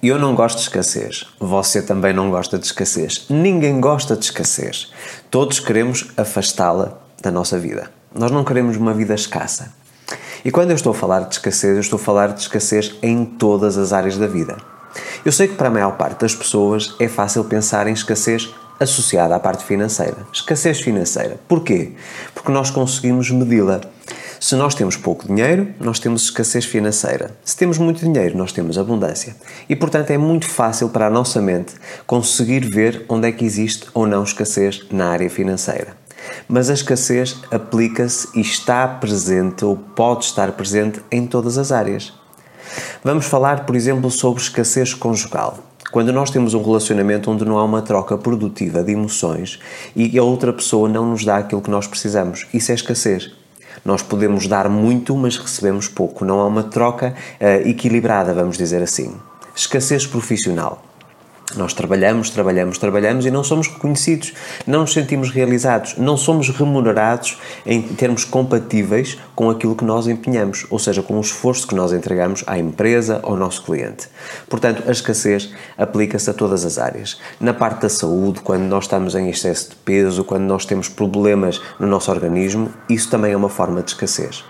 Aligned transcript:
Eu 0.00 0.16
não 0.16 0.32
gosto 0.32 0.58
de 0.58 0.62
escassez. 0.62 1.26
Você 1.40 1.82
também 1.82 2.12
não 2.12 2.30
gosta 2.30 2.56
de 2.56 2.64
escassez. 2.64 3.26
Ninguém 3.28 3.80
gosta 3.80 4.14
de 4.14 4.26
escassez. 4.26 4.92
Todos 5.28 5.58
queremos 5.58 6.06
afastá-la 6.16 6.98
da 7.20 7.32
nossa 7.32 7.58
vida. 7.58 7.90
Nós 8.14 8.30
não 8.30 8.44
queremos 8.44 8.76
uma 8.76 8.94
vida 8.94 9.12
escassa. 9.12 9.72
E 10.44 10.52
quando 10.52 10.70
eu 10.70 10.76
estou 10.76 10.92
a 10.92 10.94
falar 10.94 11.22
de 11.22 11.34
escassez, 11.34 11.74
eu 11.74 11.80
estou 11.80 11.98
a 11.98 12.02
falar 12.02 12.28
de 12.28 12.40
escassez 12.42 12.94
em 13.02 13.24
todas 13.24 13.76
as 13.76 13.92
áreas 13.92 14.16
da 14.16 14.28
vida. 14.28 14.56
Eu 15.24 15.32
sei 15.32 15.48
que 15.48 15.56
para 15.56 15.66
a 15.66 15.72
maior 15.72 15.96
parte 15.96 16.20
das 16.20 16.34
pessoas 16.34 16.94
é 17.00 17.08
fácil 17.08 17.42
pensar 17.42 17.88
em 17.88 17.92
escassez 17.92 18.54
associada 18.78 19.34
à 19.34 19.40
parte 19.40 19.64
financeira. 19.64 20.18
Escassez 20.32 20.80
financeira. 20.80 21.40
Porquê? 21.48 21.94
Porque 22.32 22.52
nós 22.52 22.70
conseguimos 22.70 23.32
medi-la. 23.32 23.80
Se 24.40 24.54
nós 24.54 24.72
temos 24.72 24.96
pouco 24.96 25.26
dinheiro, 25.26 25.68
nós 25.80 25.98
temos 25.98 26.22
escassez 26.22 26.64
financeira. 26.64 27.32
Se 27.44 27.56
temos 27.56 27.76
muito 27.76 28.04
dinheiro, 28.04 28.38
nós 28.38 28.52
temos 28.52 28.78
abundância. 28.78 29.34
E, 29.68 29.74
portanto, 29.74 30.12
é 30.12 30.18
muito 30.18 30.46
fácil 30.46 30.88
para 30.90 31.08
a 31.08 31.10
nossa 31.10 31.42
mente 31.42 31.74
conseguir 32.06 32.60
ver 32.60 33.04
onde 33.08 33.26
é 33.26 33.32
que 33.32 33.44
existe 33.44 33.88
ou 33.92 34.06
não 34.06 34.22
escassez 34.22 34.86
na 34.92 35.08
área 35.08 35.28
financeira. 35.28 35.96
Mas 36.48 36.70
a 36.70 36.74
escassez 36.74 37.40
aplica-se 37.50 38.28
e 38.38 38.40
está 38.40 38.86
presente 38.86 39.64
ou 39.64 39.76
pode 39.76 40.24
estar 40.26 40.52
presente 40.52 41.00
em 41.10 41.26
todas 41.26 41.58
as 41.58 41.72
áreas. 41.72 42.12
Vamos 43.02 43.26
falar, 43.26 43.66
por 43.66 43.74
exemplo, 43.74 44.08
sobre 44.08 44.40
escassez 44.40 44.94
conjugal. 44.94 45.58
Quando 45.90 46.12
nós 46.12 46.30
temos 46.30 46.54
um 46.54 46.62
relacionamento 46.62 47.30
onde 47.30 47.44
não 47.44 47.58
há 47.58 47.64
uma 47.64 47.82
troca 47.82 48.16
produtiva 48.16 48.84
de 48.84 48.92
emoções 48.92 49.58
e 49.96 50.16
a 50.18 50.22
outra 50.22 50.52
pessoa 50.52 50.88
não 50.88 51.06
nos 51.06 51.24
dá 51.24 51.38
aquilo 51.38 51.62
que 51.62 51.70
nós 51.70 51.86
precisamos, 51.86 52.46
isso 52.52 52.70
é 52.70 52.74
escassez. 52.74 53.37
Nós 53.88 54.02
podemos 54.02 54.46
dar 54.46 54.68
muito, 54.68 55.16
mas 55.16 55.38
recebemos 55.38 55.88
pouco. 55.88 56.22
Não 56.22 56.40
há 56.40 56.46
uma 56.46 56.62
troca 56.62 57.14
uh, 57.40 57.66
equilibrada, 57.66 58.34
vamos 58.34 58.58
dizer 58.58 58.82
assim. 58.82 59.14
Escassez 59.56 60.06
profissional. 60.06 60.82
Nós 61.56 61.72
trabalhamos, 61.72 62.28
trabalhamos, 62.28 62.76
trabalhamos 62.76 63.24
e 63.24 63.30
não 63.30 63.42
somos 63.42 63.68
reconhecidos, 63.68 64.34
não 64.66 64.80
nos 64.80 64.92
sentimos 64.92 65.30
realizados, 65.30 65.96
não 65.96 66.14
somos 66.14 66.50
remunerados 66.50 67.38
em 67.64 67.80
termos 67.80 68.22
compatíveis 68.22 69.18
com 69.34 69.48
aquilo 69.48 69.74
que 69.74 69.84
nós 69.84 70.06
empenhamos, 70.06 70.66
ou 70.68 70.78
seja, 70.78 71.02
com 71.02 71.16
o 71.16 71.20
esforço 71.20 71.66
que 71.66 71.74
nós 71.74 71.92
entregamos 71.92 72.44
à 72.46 72.58
empresa, 72.58 73.20
ao 73.22 73.34
nosso 73.34 73.62
cliente. 73.62 74.08
Portanto, 74.46 74.82
a 74.86 74.92
escassez 74.92 75.50
aplica-se 75.78 76.28
a 76.28 76.34
todas 76.34 76.66
as 76.66 76.76
áreas. 76.76 77.18
Na 77.40 77.54
parte 77.54 77.80
da 77.80 77.88
saúde, 77.88 78.40
quando 78.40 78.64
nós 78.64 78.84
estamos 78.84 79.14
em 79.14 79.30
excesso 79.30 79.70
de 79.70 79.76
peso, 79.76 80.24
quando 80.24 80.44
nós 80.44 80.66
temos 80.66 80.88
problemas 80.88 81.62
no 81.80 81.86
nosso 81.86 82.10
organismo, 82.10 82.70
isso 82.90 83.08
também 83.08 83.32
é 83.32 83.36
uma 83.36 83.48
forma 83.48 83.80
de 83.80 83.92
escassez. 83.92 84.44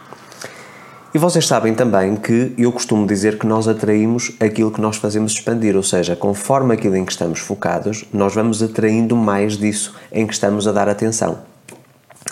E 1.15 1.17
vocês 1.17 1.47
sabem 1.47 1.75
também 1.75 2.17
que 2.17 2.53
eu 2.59 2.71
costumo 2.71 3.07
dizer 3.07 3.39
que 3.39 3.47
nós 3.47 3.67
atraímos 3.67 4.33
aquilo 4.39 4.71
que 4.71 4.81
nós 4.81 4.99
fazemos 4.99 5.33
expandir, 5.33 5.75
ou 5.75 5.83
seja, 5.83 6.15
conforme 6.15 6.75
aquilo 6.75 6.97
em 6.97 7.05
que 7.05 7.13
estamos 7.13 7.41
focados, 7.41 8.05
nós 8.13 8.35
vamos 8.35 8.63
atraindo 8.63 9.17
mais 9.17 9.57
disso 9.57 9.95
em 10.13 10.27
que 10.27 10.35
estamos 10.35 10.69
a 10.69 10.73
dar 10.73 10.87
atenção. 10.87 11.39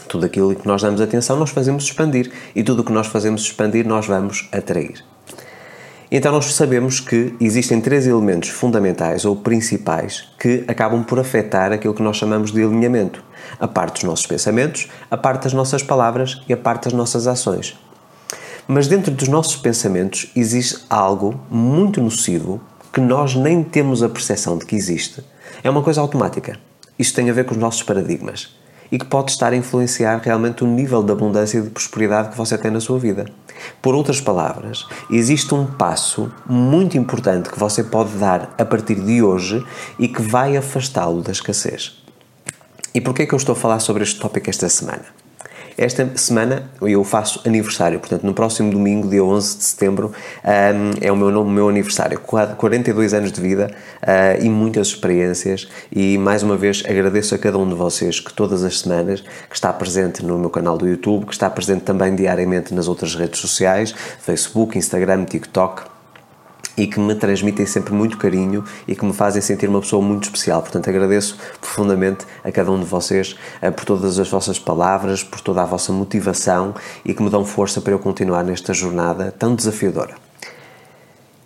Tudo 0.07 0.27
aquilo 0.27 0.53
em 0.53 0.57
que 0.57 0.67
nós 0.67 0.83
damos 0.83 1.01
atenção, 1.01 1.39
nós 1.39 1.49
fazemos 1.49 1.85
expandir, 1.85 2.31
e 2.55 2.63
tudo 2.63 2.81
o 2.81 2.85
que 2.85 2.93
nós 2.93 3.07
fazemos 3.07 3.41
expandir, 3.41 3.89
nós 3.89 4.07
vamos 4.07 4.47
atrair. 4.53 5.03
Então, 6.11 6.31
nós 6.31 6.55
sabemos 6.55 7.01
que 7.01 7.35
existem 7.41 7.81
três 7.81 8.07
elementos 8.07 8.51
fundamentais 8.51 9.25
ou 9.25 9.37
principais 9.37 10.29
que 10.39 10.65
acabam 10.69 11.03
por 11.03 11.19
afetar 11.19 11.73
aquilo 11.73 11.95
que 11.95 12.03
nós 12.03 12.19
chamamos 12.19 12.53
de 12.53 12.63
alinhamento: 12.63 13.25
a 13.59 13.67
parte 13.67 13.95
dos 13.95 14.05
nossos 14.05 14.27
pensamentos, 14.27 14.87
a 15.11 15.17
parte 15.17 15.45
das 15.45 15.55
nossas 15.55 15.83
palavras 15.83 16.43
e 16.47 16.53
a 16.53 16.57
parte 16.59 16.85
das 16.85 16.93
nossas 16.93 17.27
ações. 17.27 17.75
Mas 18.69 18.89
dentro 18.89 19.13
dos 19.13 19.29
nossos 19.29 19.57
pensamentos 19.57 20.31
existe 20.35 20.85
algo 20.91 21.41
muito 21.49 22.03
nocivo 22.03 22.61
que 22.93 23.01
nós 23.01 23.37
nem 23.37 23.63
temos 23.63 24.03
a 24.03 24.09
percepção 24.09 24.59
de 24.59 24.67
que 24.67 24.75
existe. 24.75 25.23
É 25.63 25.71
uma 25.71 25.83
coisa 25.83 26.01
automática. 26.01 26.59
Isto 26.99 27.15
tem 27.15 27.31
a 27.31 27.33
ver 27.33 27.45
com 27.45 27.53
os 27.53 27.61
nossos 27.61 27.85
paradigmas 27.85 28.57
e 28.91 28.99
que 28.99 29.05
pode 29.05 29.31
estar 29.31 29.53
a 29.53 29.57
influenciar 29.57 30.19
realmente 30.19 30.65
o 30.65 30.67
nível 30.67 31.03
de 31.03 31.13
abundância 31.13 31.59
e 31.59 31.63
de 31.63 31.71
prosperidade 31.71 32.31
que 32.31 32.37
você 32.37 32.59
tem 32.59 32.71
na 32.71 32.81
sua 32.81 32.99
vida. 32.99 33.27
Por 33.81 33.95
outras 33.95 34.21
palavras, 34.21 34.85
existe 35.11 35.55
um 35.55 35.67
passo 35.67 36.33
muito 36.45 36.99
importante 36.99 37.51
que 37.51 37.59
você 37.59 37.85
pode 37.85 38.17
dar 38.17 38.53
a 38.59 38.65
partir 38.65 38.97
de 38.97 39.23
hoje 39.23 39.65
e 39.99 40.09
que 40.09 40.23
vai 40.23 40.57
afastá-lo 40.57 41.23
da 41.23 41.31
escassez. 41.31 42.03
E 42.93 43.01
porquê 43.01 43.23
é 43.23 43.27
que 43.27 43.35
eu 43.35 43.39
estou 43.39 43.53
a 43.53 43.57
falar 43.57 43.79
sobre 43.79 44.03
este 44.03 44.19
tópico 44.19 44.51
esta 44.51 44.69
semana? 44.69 45.05
Esta 45.79 46.11
semana 46.17 46.71
eu 46.81 47.05
faço 47.05 47.43
aniversário, 47.47 47.99
portanto, 48.01 48.25
no 48.25 48.33
próximo 48.33 48.71
domingo, 48.71 49.09
dia 49.09 49.23
11 49.23 49.59
de 49.59 49.65
setembro, 49.65 50.13
um, 50.43 51.05
é 51.05 51.13
o 51.13 51.17
meu, 51.17 51.43
o 51.43 51.51
meu 51.51 51.69
aniversário. 51.69 52.19
42 52.19 53.13
anos 53.13 53.31
de 53.31 53.41
vida 53.41 53.71
uh, 54.03 54.43
e 54.43 54.49
muitas 54.49 54.89
experiências. 54.89 55.69
E 55.93 56.17
mais 56.17 56.43
uma 56.43 56.57
vez 56.57 56.83
agradeço 56.89 57.35
a 57.35 57.39
cada 57.39 57.59
um 57.59 57.69
de 57.69 57.75
vocês 57.75 58.21
que 58.21 58.33
todas 58.33 58.65
as 58.65 58.81
semanas 58.81 59.21
que 59.21 59.55
está 59.55 59.71
presente 59.73 60.25
no 60.25 60.39
meu 60.39 60.49
canal 60.49 60.79
do 60.79 60.89
YouTube, 60.89 61.27
que 61.27 61.33
está 61.33 61.51
presente 61.51 61.83
também 61.83 62.15
diariamente 62.15 62.73
nas 62.73 62.89
outras 62.89 63.15
redes 63.15 63.41
sociais, 63.41 63.95
Facebook, 64.19 64.79
Instagram, 64.79 65.25
TikTok 65.27 65.96
e 66.77 66.87
que 66.87 67.01
me 67.01 67.15
transmitem 67.15 67.65
sempre 67.65 67.95
muito 67.95 68.19
carinho 68.19 68.65
e 68.87 68.95
que 68.95 69.05
me 69.05 69.13
fazem 69.13 69.41
sentir 69.41 69.69
uma 69.69 69.81
pessoa 69.81 70.03
muito 70.03 70.25
especial. 70.25 70.61
Portanto, 70.61 70.89
agradeço 70.91 71.39
profundamente 71.61 72.27
a 72.45 72.53
cada 72.53 72.71
um 72.71 72.79
de 72.79 72.85
vocês 72.85 73.37
uh, 73.63 73.73
por 73.73 73.85
todas 73.85 74.19
as 74.19 74.29
vossas 74.29 74.59
palavras, 74.59 75.23
por 75.23 75.41
toda 75.41 75.63
a 75.63 75.65
vossa 75.65 75.93
motivação 75.93 76.75
e 77.05 77.15
que 77.15 77.23
me 77.23 77.31
dão 77.31 77.45
força 77.45 77.81
para 77.81 77.93
eu 77.93 77.99
continuar 77.99 78.45
nesta 78.45 78.75
jornada 78.75 79.35
tão 79.39 79.55
desafiadora. 79.55 80.15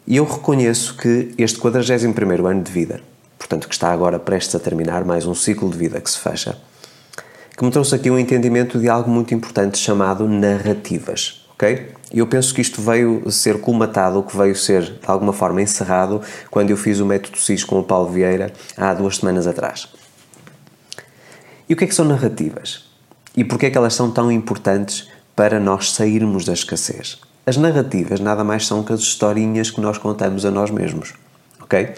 E 0.07 0.17
eu 0.17 0.25
reconheço 0.25 0.97
que 0.97 1.33
este 1.39 1.59
41 1.59 2.47
ano 2.47 2.63
de 2.63 2.73
vida, 2.73 3.01
portanto, 3.39 3.69
que 3.69 3.75
está 3.75 3.93
agora 3.93 4.19
prestes 4.19 4.57
a 4.57 4.59
terminar, 4.59 5.05
mais 5.05 5.27
um 5.27 5.35
ciclo 5.35 5.71
de 5.71 5.79
vida 5.79 6.01
que 6.01 6.11
se 6.11 6.19
fecha, 6.19 6.59
que 7.57 7.65
me 7.65 7.71
trouxe 7.71 7.95
aqui 7.95 8.11
um 8.11 8.19
entendimento 8.19 8.79
de 8.79 8.89
algo 8.89 9.11
muito 9.11 9.35
importante 9.35 9.79
chamado 9.79 10.27
narrativas, 10.27 11.40
ok? 11.61 11.93
E 12.13 12.19
eu 12.19 12.27
penso 12.27 12.55
que 12.55 12.63
isto 12.63 12.81
veio 12.81 13.31
ser 13.31 13.61
colmatado, 13.61 14.23
que 14.23 14.35
veio 14.37 14.57
ser 14.57 14.83
de 14.83 14.99
alguma 15.07 15.33
forma 15.33 15.61
encerrado, 15.61 16.23
quando 16.51 16.71
eu 16.71 16.77
fiz 16.77 16.99
o 17.01 17.07
método 17.07 17.39
SIS 17.39 17.63
com 17.63 17.79
o 17.79 17.85
Paulo 17.85 18.11
Vieira 18.11 18.51
há 18.77 18.95
duas 18.95 19.19
semanas 19.19 19.47
atrás. 19.47 19.89
E 21.69 21.75
o 21.75 21.77
que 21.77 21.85
é 21.85 21.87
que 21.87 21.95
são 21.95 22.05
narrativas? 22.05 22.89
E 23.37 23.45
porquê 23.45 23.67
é 23.67 23.71
que 23.71 23.79
elas 23.79 23.95
são 23.95 24.11
tão 24.11 24.33
importantes 24.33 25.09
para 25.37 25.61
nós 25.61 25.93
sairmos 25.93 26.45
da 26.45 26.53
escassez? 26.53 27.21
As 27.47 27.57
narrativas 27.57 28.21
nada 28.21 28.43
mais 28.43 28.67
são 28.67 28.83
que 28.83 28.93
as 28.93 29.01
historinhas 29.01 29.71
que 29.71 29.81
nós 29.81 29.99
contamos 29.99 30.45
a 30.45 30.51
nós 30.51 30.71
mesmos, 30.71 31.13
ok? 31.61 31.91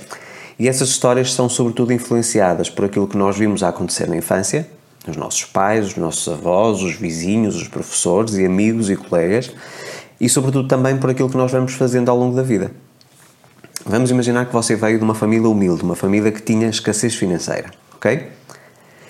E 0.59 0.69
essas 0.69 0.91
histórias 0.91 1.33
são 1.33 1.49
sobretudo 1.49 1.93
influenciadas 1.93 2.69
por 2.69 2.85
aquilo 2.85 3.09
que 3.09 3.17
nós 3.17 3.39
vimos 3.39 3.63
a 3.63 3.69
acontecer 3.69 4.09
na 4.09 4.17
infância, 4.17 4.69
os 5.07 5.17
nossos 5.17 5.45
pais, 5.45 5.89
os 5.89 5.97
nossos 5.97 6.33
avós, 6.33 6.83
os 6.83 6.95
vizinhos, 6.95 7.57
os 7.57 7.69
professores 7.69 8.35
e 8.35 8.47
amigos 8.47 8.91
e 8.91 8.97
colegas, 8.97 9.51
e, 10.21 10.29
sobretudo, 10.29 10.69
também 10.69 10.97
por 10.97 11.11
aquilo 11.11 11.29
que 11.29 11.37
nós 11.37 11.51
vamos 11.51 11.75
fazendo 11.75 12.09
ao 12.09 12.17
longo 12.17 12.37
da 12.37 12.43
vida. 12.43 12.71
Vamos 13.85 14.11
imaginar 14.11 14.47
que 14.47 14.53
você 14.53 14.77
veio 14.77 14.99
de 14.99 15.05
uma 15.05 15.15
família 15.15 15.49
humilde, 15.49 15.83
uma 15.83 15.97
família 15.97 16.31
que 16.31 16.41
tinha 16.41 16.69
escassez 16.69 17.17
financeira, 17.17 17.71
ok? 17.97 18.29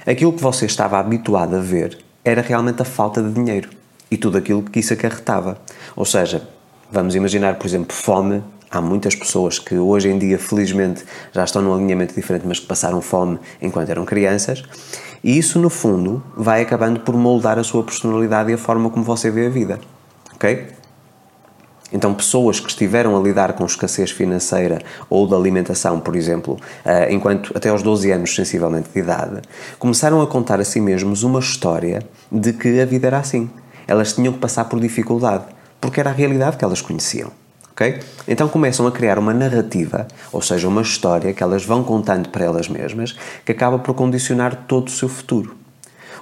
Aquilo 0.06 0.32
que 0.32 0.42
você 0.42 0.64
estava 0.64 0.98
habituado 0.98 1.56
a 1.56 1.60
ver 1.60 1.98
era 2.24 2.40
realmente 2.40 2.80
a 2.80 2.84
falta 2.84 3.22
de 3.22 3.30
dinheiro 3.32 3.68
e 4.10 4.16
tudo 4.16 4.38
aquilo 4.38 4.62
que 4.62 4.80
isso 4.80 4.92
acarretava. 4.92 5.58
Ou 5.94 6.04
seja, 6.04 6.48
vamos 6.90 7.14
imaginar, 7.14 7.56
por 7.56 7.66
exemplo, 7.66 7.94
fome. 7.94 8.42
Há 8.72 8.80
muitas 8.80 9.14
pessoas 9.14 9.58
que 9.58 9.74
hoje 9.74 10.08
em 10.08 10.18
dia, 10.18 10.38
felizmente, 10.38 11.04
já 11.30 11.44
estão 11.44 11.60
num 11.60 11.74
alinhamento 11.74 12.14
diferente, 12.14 12.46
mas 12.46 12.58
que 12.58 12.64
passaram 12.64 13.02
fome 13.02 13.38
enquanto 13.60 13.90
eram 13.90 14.06
crianças. 14.06 14.62
E 15.22 15.36
isso, 15.36 15.58
no 15.58 15.68
fundo, 15.68 16.22
vai 16.34 16.62
acabando 16.62 17.00
por 17.00 17.14
moldar 17.14 17.58
a 17.58 17.64
sua 17.64 17.84
personalidade 17.84 18.50
e 18.50 18.54
a 18.54 18.58
forma 18.58 18.88
como 18.88 19.04
você 19.04 19.30
vê 19.30 19.44
a 19.44 19.50
vida. 19.50 19.78
Ok? 20.34 20.68
Então, 21.92 22.14
pessoas 22.14 22.60
que 22.60 22.70
estiveram 22.70 23.14
a 23.14 23.22
lidar 23.22 23.52
com 23.52 23.66
escassez 23.66 24.10
financeira 24.10 24.78
ou 25.10 25.26
de 25.26 25.34
alimentação, 25.34 26.00
por 26.00 26.16
exemplo, 26.16 26.58
eh, 26.82 27.12
enquanto 27.12 27.52
até 27.54 27.68
aos 27.68 27.82
12 27.82 28.10
anos 28.10 28.34
sensivelmente 28.34 28.88
de 28.88 28.98
idade, 28.98 29.42
começaram 29.78 30.22
a 30.22 30.26
contar 30.26 30.58
a 30.60 30.64
si 30.64 30.80
mesmos 30.80 31.22
uma 31.22 31.40
história 31.40 32.02
de 32.32 32.54
que 32.54 32.80
a 32.80 32.86
vida 32.86 33.08
era 33.08 33.18
assim. 33.18 33.50
Elas 33.86 34.14
tinham 34.14 34.32
que 34.32 34.38
passar 34.38 34.64
por 34.64 34.80
dificuldade, 34.80 35.44
porque 35.78 36.00
era 36.00 36.08
a 36.08 36.14
realidade 36.14 36.56
que 36.56 36.64
elas 36.64 36.80
conheciam. 36.80 37.41
Então 38.28 38.48
começam 38.48 38.86
a 38.86 38.92
criar 38.92 39.18
uma 39.18 39.34
narrativa, 39.34 40.06
ou 40.30 40.40
seja, 40.40 40.68
uma 40.68 40.82
história 40.82 41.32
que 41.32 41.42
elas 41.42 41.64
vão 41.64 41.82
contando 41.82 42.28
para 42.28 42.44
elas 42.44 42.68
mesmas, 42.68 43.16
que 43.44 43.52
acaba 43.52 43.78
por 43.78 43.94
condicionar 43.94 44.64
todo 44.68 44.88
o 44.88 44.90
seu 44.90 45.08
futuro. 45.08 45.56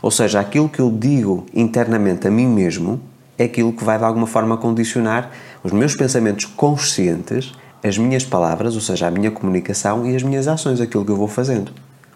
Ou 0.00 0.10
seja, 0.10 0.40
aquilo 0.40 0.68
que 0.68 0.80
eu 0.80 0.90
digo 0.90 1.46
internamente 1.52 2.26
a 2.26 2.30
mim 2.30 2.46
mesmo 2.46 3.00
é 3.36 3.44
aquilo 3.44 3.72
que 3.72 3.84
vai 3.84 3.98
de 3.98 4.04
alguma 4.04 4.26
forma 4.26 4.56
condicionar 4.56 5.30
os 5.62 5.72
meus 5.72 5.94
pensamentos 5.94 6.46
conscientes, 6.46 7.52
as 7.82 7.98
minhas 7.98 8.24
palavras, 8.24 8.74
ou 8.74 8.80
seja, 8.80 9.06
a 9.06 9.10
minha 9.10 9.30
comunicação 9.30 10.06
e 10.06 10.14
as 10.14 10.22
minhas 10.22 10.46
ações, 10.48 10.80
aquilo 10.80 11.04
que 11.04 11.10
eu 11.10 11.16
vou 11.16 11.28
fazendo. 11.28 11.72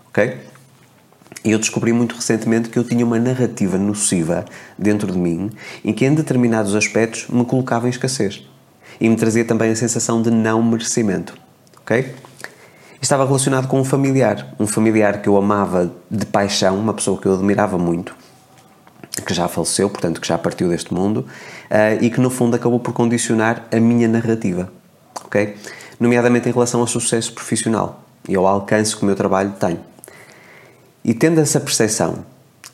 Ok? 0.09 0.39
E 1.45 1.51
eu 1.51 1.59
descobri 1.59 1.93
muito 1.93 2.15
recentemente 2.15 2.71
que 2.71 2.79
eu 2.79 2.85
tinha 2.85 3.05
uma 3.05 3.19
narrativa 3.19 3.77
nociva 3.77 4.47
dentro 4.79 5.13
de 5.13 5.19
mim 5.19 5.51
em 5.85 5.93
que, 5.93 6.07
em 6.07 6.15
determinados 6.15 6.75
aspectos, 6.75 7.27
me 7.29 7.45
colocava 7.45 7.87
em 7.87 7.91
escassez. 7.91 8.47
E 9.01 9.09
me 9.09 9.17
trazia 9.17 9.45
também 9.45 9.71
a 9.71 9.77
sensação 9.77 10.23
de 10.23 10.31
não 10.31 10.63
merecimento. 10.63 11.35
ok? 11.81 12.15
estava 13.05 13.25
relacionado 13.27 13.69
com 13.69 13.79
um 13.79 13.85
familiar, 13.85 14.55
um 14.59 14.67
familiar 14.67 15.21
que 15.21 15.29
eu 15.29 15.37
amava 15.37 15.93
de 16.11 16.25
paixão, 16.25 16.79
uma 16.79 16.95
pessoa 16.95 17.21
que 17.21 17.27
eu 17.27 17.35
admirava 17.35 17.77
muito, 17.79 18.17
que 19.27 19.35
já 19.35 19.47
faleceu, 19.47 19.91
portanto 19.91 20.21
que 20.21 20.27
já 20.27 20.39
partiu 20.39 20.69
deste 20.69 20.93
mundo, 20.93 21.27
uh, 21.71 22.03
e 22.03 22.11
que 22.11 22.19
no 22.19 22.31
fundo 22.31 22.57
acabou 22.57 22.81
por 22.81 22.93
condicionar 22.93 23.67
a 23.71 23.79
minha 23.79 24.09
narrativa, 24.09 24.73
ok? 25.23 25.55
Nomeadamente 26.01 26.49
em 26.49 26.53
relação 26.53 26.81
ao 26.81 26.87
sucesso 26.87 27.33
profissional 27.35 28.03
e 28.27 28.35
ao 28.35 28.47
alcance 28.47 28.97
que 28.97 29.03
o 29.03 29.07
meu 29.07 29.15
trabalho 29.15 29.53
tem. 29.61 29.79
E 31.05 31.13
tendo 31.13 31.41
essa 31.41 31.61
percepção, 31.61 32.25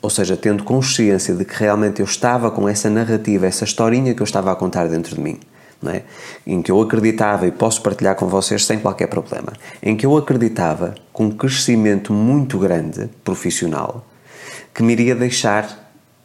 ou 0.01 0.09
seja, 0.09 0.37
tendo 0.37 0.63
consciência 0.63 1.35
de 1.35 1.43
que 1.43 1.59
realmente 1.59 1.99
eu 1.99 2.05
estava 2.05 2.49
com 2.49 2.67
essa 2.67 2.89
narrativa, 2.89 3.45
essa 3.45 3.65
historinha 3.65 4.15
que 4.15 4.21
eu 4.21 4.25
estava 4.25 4.51
a 4.51 4.55
contar 4.55 4.87
dentro 4.87 5.13
de 5.13 5.21
mim, 5.21 5.39
é? 5.89 6.03
em 6.45 6.61
que 6.61 6.71
eu 6.71 6.81
acreditava, 6.81 7.47
e 7.47 7.51
posso 7.51 7.81
partilhar 7.81 8.15
com 8.15 8.27
vocês 8.27 8.65
sem 8.65 8.79
qualquer 8.79 9.07
problema, 9.07 9.53
em 9.81 9.95
que 9.95 10.05
eu 10.05 10.15
acreditava 10.17 10.95
com 11.11 11.25
um 11.25 11.31
crescimento 11.31 12.13
muito 12.13 12.59
grande 12.59 13.09
profissional 13.23 14.05
que 14.73 14.83
me 14.83 14.93
iria 14.93 15.15
deixar 15.15 15.81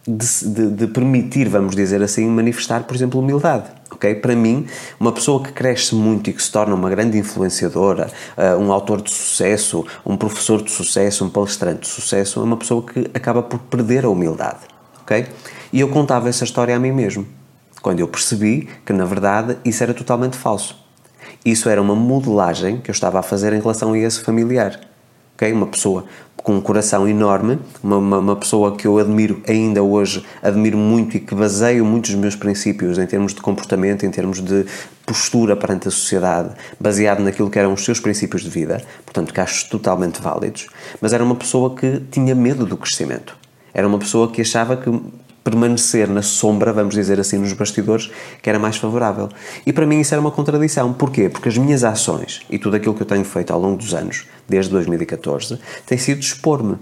de, 0.07 0.49
de, 0.49 0.71
de, 0.71 0.87
permitir, 0.87 1.49
vamos 1.49 1.75
dizer 1.75 2.01
assim, 2.03 2.27
manifestar, 2.29 2.85
por 2.85 2.95
exemplo, 2.95 3.21
humildade. 3.21 3.69
Okay? 3.91 4.15
Para 4.15 4.37
mim, 4.37 4.67
uma 5.01 5.11
pessoa 5.11 5.43
que 5.43 5.53
cresce 5.53 5.95
muito 5.95 6.31
e 6.31 6.33
que 6.33 6.43
se 6.43 6.51
torna 6.51 6.75
uma 6.75 6.89
grande 6.89 7.19
influenciadora, 7.19 8.09
uh, 8.37 8.57
um 8.61 8.73
autor 8.73 9.03
de 9.03 9.11
sucesso, 9.11 9.85
um 10.05 10.17
professor 10.17 10.63
de 10.63 10.71
sucesso, 10.71 11.25
um 11.25 11.29
palestrante 11.29 11.81
de 11.81 11.89
sucesso, 11.89 12.41
é 12.41 12.45
uma 12.45 12.57
pessoa 12.57 12.83
que 12.83 13.11
acaba 13.13 13.43
por 13.43 13.59
perder 13.59 14.05
a 14.05 14.09
humildade. 14.09 14.61
Okay? 15.03 15.27
E 15.73 15.81
eu 15.81 15.89
contava 15.89 16.29
essa 16.29 16.45
história 16.45 16.77
a 16.77 16.79
mim 16.79 16.93
mesmo 16.93 17.27
quando 17.87 18.01
eu 18.01 18.09
percebi 18.09 18.69
que, 18.85 18.93
na 18.93 19.05
verdade, 19.05 19.59
isso 19.65 19.81
era 19.81 19.95
totalmente 19.95 20.37
falso. 20.37 20.77
Isso 21.45 21.69
era 21.69 21.81
uma 21.81 21.95
modelagem 21.95 22.79
que 22.79 22.91
eu 22.91 22.93
estava 22.93 23.21
a 23.21 23.23
fazer 23.23 23.53
em 23.53 23.61
relação 23.61 23.93
a 23.93 23.99
esse 23.99 24.23
familiar. 24.23 24.81
Okay? 25.37 25.53
Uma 25.53 25.69
pessoa 25.69 26.05
com 26.37 26.57
um 26.57 26.61
coração 26.61 27.07
enorme, 27.07 27.61
uma, 27.81 27.99
uma, 27.99 28.19
uma, 28.19 28.35
pessoa 28.35 28.75
que 28.75 28.89
eu 28.89 28.99
admiro 28.99 29.41
ainda 29.47 29.85
hoje, 29.85 30.27
admiro 30.43 30.77
muito 30.77 31.17
e 31.17 31.21
que 31.21 31.33
baseio 31.33 31.85
muitos 31.85 32.11
dos 32.11 32.19
meus 32.19 32.35
princípios 32.35 32.99
em 32.99 33.07
termos 33.07 33.33
de 33.33 33.41
comportamento, 33.41 34.05
em 34.05 34.11
termos 34.11 34.43
de 34.43 34.67
postura 35.07 35.55
perante 35.55 35.87
a 35.87 35.91
sociedade, 35.93 36.57
baseado 36.81 37.21
naquilo 37.21 37.49
que 37.49 37.59
eram 37.61 37.73
os 37.73 37.85
seus 37.85 38.01
princípios 38.01 38.43
de 38.43 38.51
vida, 38.51 38.83
portanto 39.05 39.33
que 39.33 39.41
acho 39.41 39.71
totalmente 39.71 40.21
válidos, 40.21 40.67
mas 41.01 41.13
era 41.13 41.23
uma 41.23 41.37
pessoa 41.37 41.73
que 41.73 42.03
tinha 42.11 42.35
medo 42.35 42.67
do 42.67 42.77
crescimento. 42.77 43.39
Era 43.73 43.87
uma 43.87 43.99
pessoa 43.99 44.29
que 44.29 44.41
achava 44.41 44.77
que 44.77 44.91
permanecer 45.47 46.09
na 46.09 46.23
sombra, 46.23 46.73
vamos 46.73 46.93
dizer 46.93 47.21
assim, 47.21 47.39
nos 47.39 47.53
bastidores, 47.53 48.11
que 48.43 48.51
era 48.51 48.59
mais 48.59 48.77
favorável. 48.77 49.29
E 49.65 49.73
para 49.73 49.87
mim 49.87 50.01
isso 50.01 50.13
era 50.13 50.21
uma 50.21 50.33
contradição. 50.33 50.93
Porquê? 50.93 51.29
Porque 51.29 51.49
as 51.49 51.57
minhas 51.57 51.85
ações 51.85 52.41
e 52.51 52.59
tudo 52.59 52.75
aquilo 52.75 52.95
que 52.95 53.03
eu 53.03 53.07
tenho 53.07 53.25
feito 53.25 53.53
ao 53.53 53.61
longo 53.61 53.77
dos 53.77 53.95
anos, 53.95 54.27
desde 54.49 54.73
2014, 54.73 55.61
tem 55.87 55.97
sido 55.97 56.21
expor-me. 56.21 56.77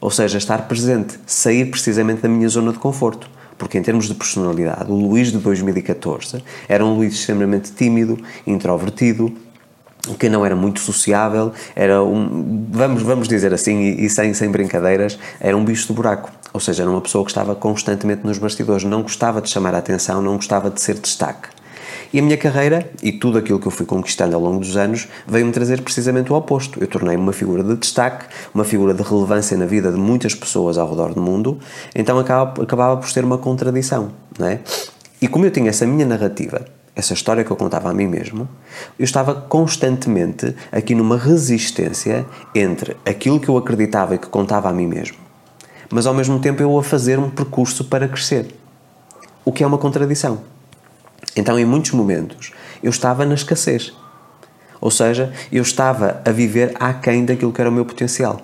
Ou 0.00 0.12
seja, 0.12 0.38
estar 0.38 0.68
presente, 0.68 1.18
sair 1.26 1.64
precisamente 1.64 2.22
da 2.22 2.28
minha 2.28 2.48
zona 2.48 2.72
de 2.72 2.78
conforto. 2.78 3.28
Porque, 3.58 3.78
em 3.78 3.82
termos 3.82 4.06
de 4.06 4.14
personalidade, 4.14 4.90
o 4.90 4.94
Luís 4.94 5.32
de 5.32 5.38
2014 5.38 6.42
era 6.68 6.84
um 6.84 6.94
Luís 6.94 7.14
extremamente 7.14 7.72
tímido, 7.72 8.18
introvertido, 8.46 9.32
que 10.18 10.28
não 10.28 10.44
era 10.44 10.54
muito 10.54 10.80
sociável, 10.80 11.52
era 11.74 12.02
um, 12.02 12.66
vamos, 12.70 13.02
vamos 13.02 13.26
dizer 13.26 13.54
assim, 13.54 13.80
e, 13.80 14.04
e, 14.04 14.10
sem, 14.10 14.34
sem 14.34 14.50
brincadeiras, 14.50 15.18
era 15.40 15.56
um 15.56 15.64
bicho 15.64 15.86
de 15.86 15.92
buraco. 15.92 16.30
Ou 16.54 16.60
seja, 16.60 16.84
era 16.84 16.90
uma 16.90 17.00
pessoa 17.00 17.24
que 17.24 17.32
estava 17.32 17.52
constantemente 17.56 18.24
nos 18.24 18.38
bastidores, 18.38 18.84
não 18.84 19.02
gostava 19.02 19.42
de 19.42 19.50
chamar 19.50 19.74
a 19.74 19.78
atenção, 19.78 20.22
não 20.22 20.36
gostava 20.36 20.70
de 20.70 20.80
ser 20.80 20.94
destaque. 20.94 21.48
E 22.12 22.20
a 22.20 22.22
minha 22.22 22.36
carreira 22.36 22.88
e 23.02 23.10
tudo 23.10 23.38
aquilo 23.38 23.58
que 23.58 23.66
eu 23.66 23.72
fui 23.72 23.84
conquistando 23.84 24.36
ao 24.36 24.40
longo 24.40 24.60
dos 24.60 24.76
anos 24.76 25.08
veio-me 25.26 25.50
trazer 25.50 25.82
precisamente 25.82 26.32
o 26.32 26.36
oposto. 26.36 26.80
Eu 26.80 26.86
tornei-me 26.86 27.20
uma 27.20 27.32
figura 27.32 27.64
de 27.64 27.74
destaque, 27.74 28.26
uma 28.54 28.62
figura 28.62 28.94
de 28.94 29.02
relevância 29.02 29.56
na 29.56 29.66
vida 29.66 29.90
de 29.90 29.98
muitas 29.98 30.32
pessoas 30.32 30.78
ao 30.78 30.88
redor 30.88 31.12
do 31.12 31.20
mundo, 31.20 31.58
então 31.92 32.20
acabava, 32.20 32.98
por 32.98 33.10
ser 33.10 33.24
uma 33.24 33.36
contradição, 33.36 34.12
não 34.38 34.46
é? 34.46 34.60
E 35.20 35.26
como 35.26 35.44
eu 35.44 35.50
tinha 35.50 35.70
essa 35.70 35.84
minha 35.84 36.06
narrativa, 36.06 36.64
essa 36.94 37.14
história 37.14 37.42
que 37.42 37.50
eu 37.50 37.56
contava 37.56 37.90
a 37.90 37.92
mim 37.92 38.06
mesmo, 38.06 38.48
eu 38.96 39.04
estava 39.04 39.34
constantemente 39.34 40.54
aqui 40.70 40.94
numa 40.94 41.18
resistência 41.18 42.24
entre 42.54 42.96
aquilo 43.04 43.40
que 43.40 43.48
eu 43.48 43.56
acreditava 43.56 44.14
e 44.14 44.18
que 44.18 44.28
contava 44.28 44.68
a 44.68 44.72
mim 44.72 44.86
mesmo, 44.86 45.23
mas 45.94 46.08
ao 46.08 46.12
mesmo 46.12 46.40
tempo 46.40 46.60
eu 46.60 46.76
a 46.76 46.82
fazer 46.82 47.20
um 47.20 47.30
percurso 47.30 47.84
para 47.84 48.08
crescer, 48.08 48.52
o 49.44 49.52
que 49.52 49.62
é 49.62 49.66
uma 49.66 49.78
contradição. 49.78 50.40
Então, 51.36 51.56
em 51.56 51.64
muitos 51.64 51.92
momentos, 51.92 52.50
eu 52.82 52.90
estava 52.90 53.24
na 53.24 53.34
escassez, 53.34 53.92
ou 54.80 54.90
seja, 54.90 55.32
eu 55.52 55.62
estava 55.62 56.20
a 56.24 56.32
viver 56.32 56.74
aquém 56.80 57.24
daquilo 57.24 57.52
que 57.52 57.60
era 57.60 57.70
o 57.70 57.72
meu 57.72 57.84
potencial. 57.84 58.40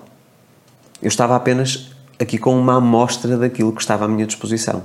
Eu 1.01 1.09
estava 1.09 1.35
apenas 1.35 1.91
aqui 2.17 2.37
com 2.37 2.57
uma 2.57 2.77
amostra 2.77 3.35
daquilo 3.35 3.73
que 3.73 3.81
estava 3.81 4.05
à 4.05 4.07
minha 4.07 4.25
disposição. 4.25 4.83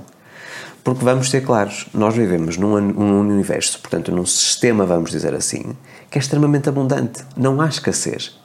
Porque 0.83 1.05
vamos 1.05 1.29
ser 1.29 1.45
claros, 1.45 1.87
nós 1.93 2.15
vivemos 2.15 2.57
num, 2.57 2.81
num, 2.81 3.29
universo, 3.29 3.79
portanto, 3.79 4.11
num 4.11 4.25
sistema, 4.25 4.85
vamos 4.85 5.11
dizer 5.11 5.33
assim, 5.33 5.73
que 6.11 6.17
é 6.17 6.21
extremamente 6.21 6.67
abundante. 6.67 7.23
Não 7.37 7.61
há 7.61 7.67
escassez. 7.69 8.37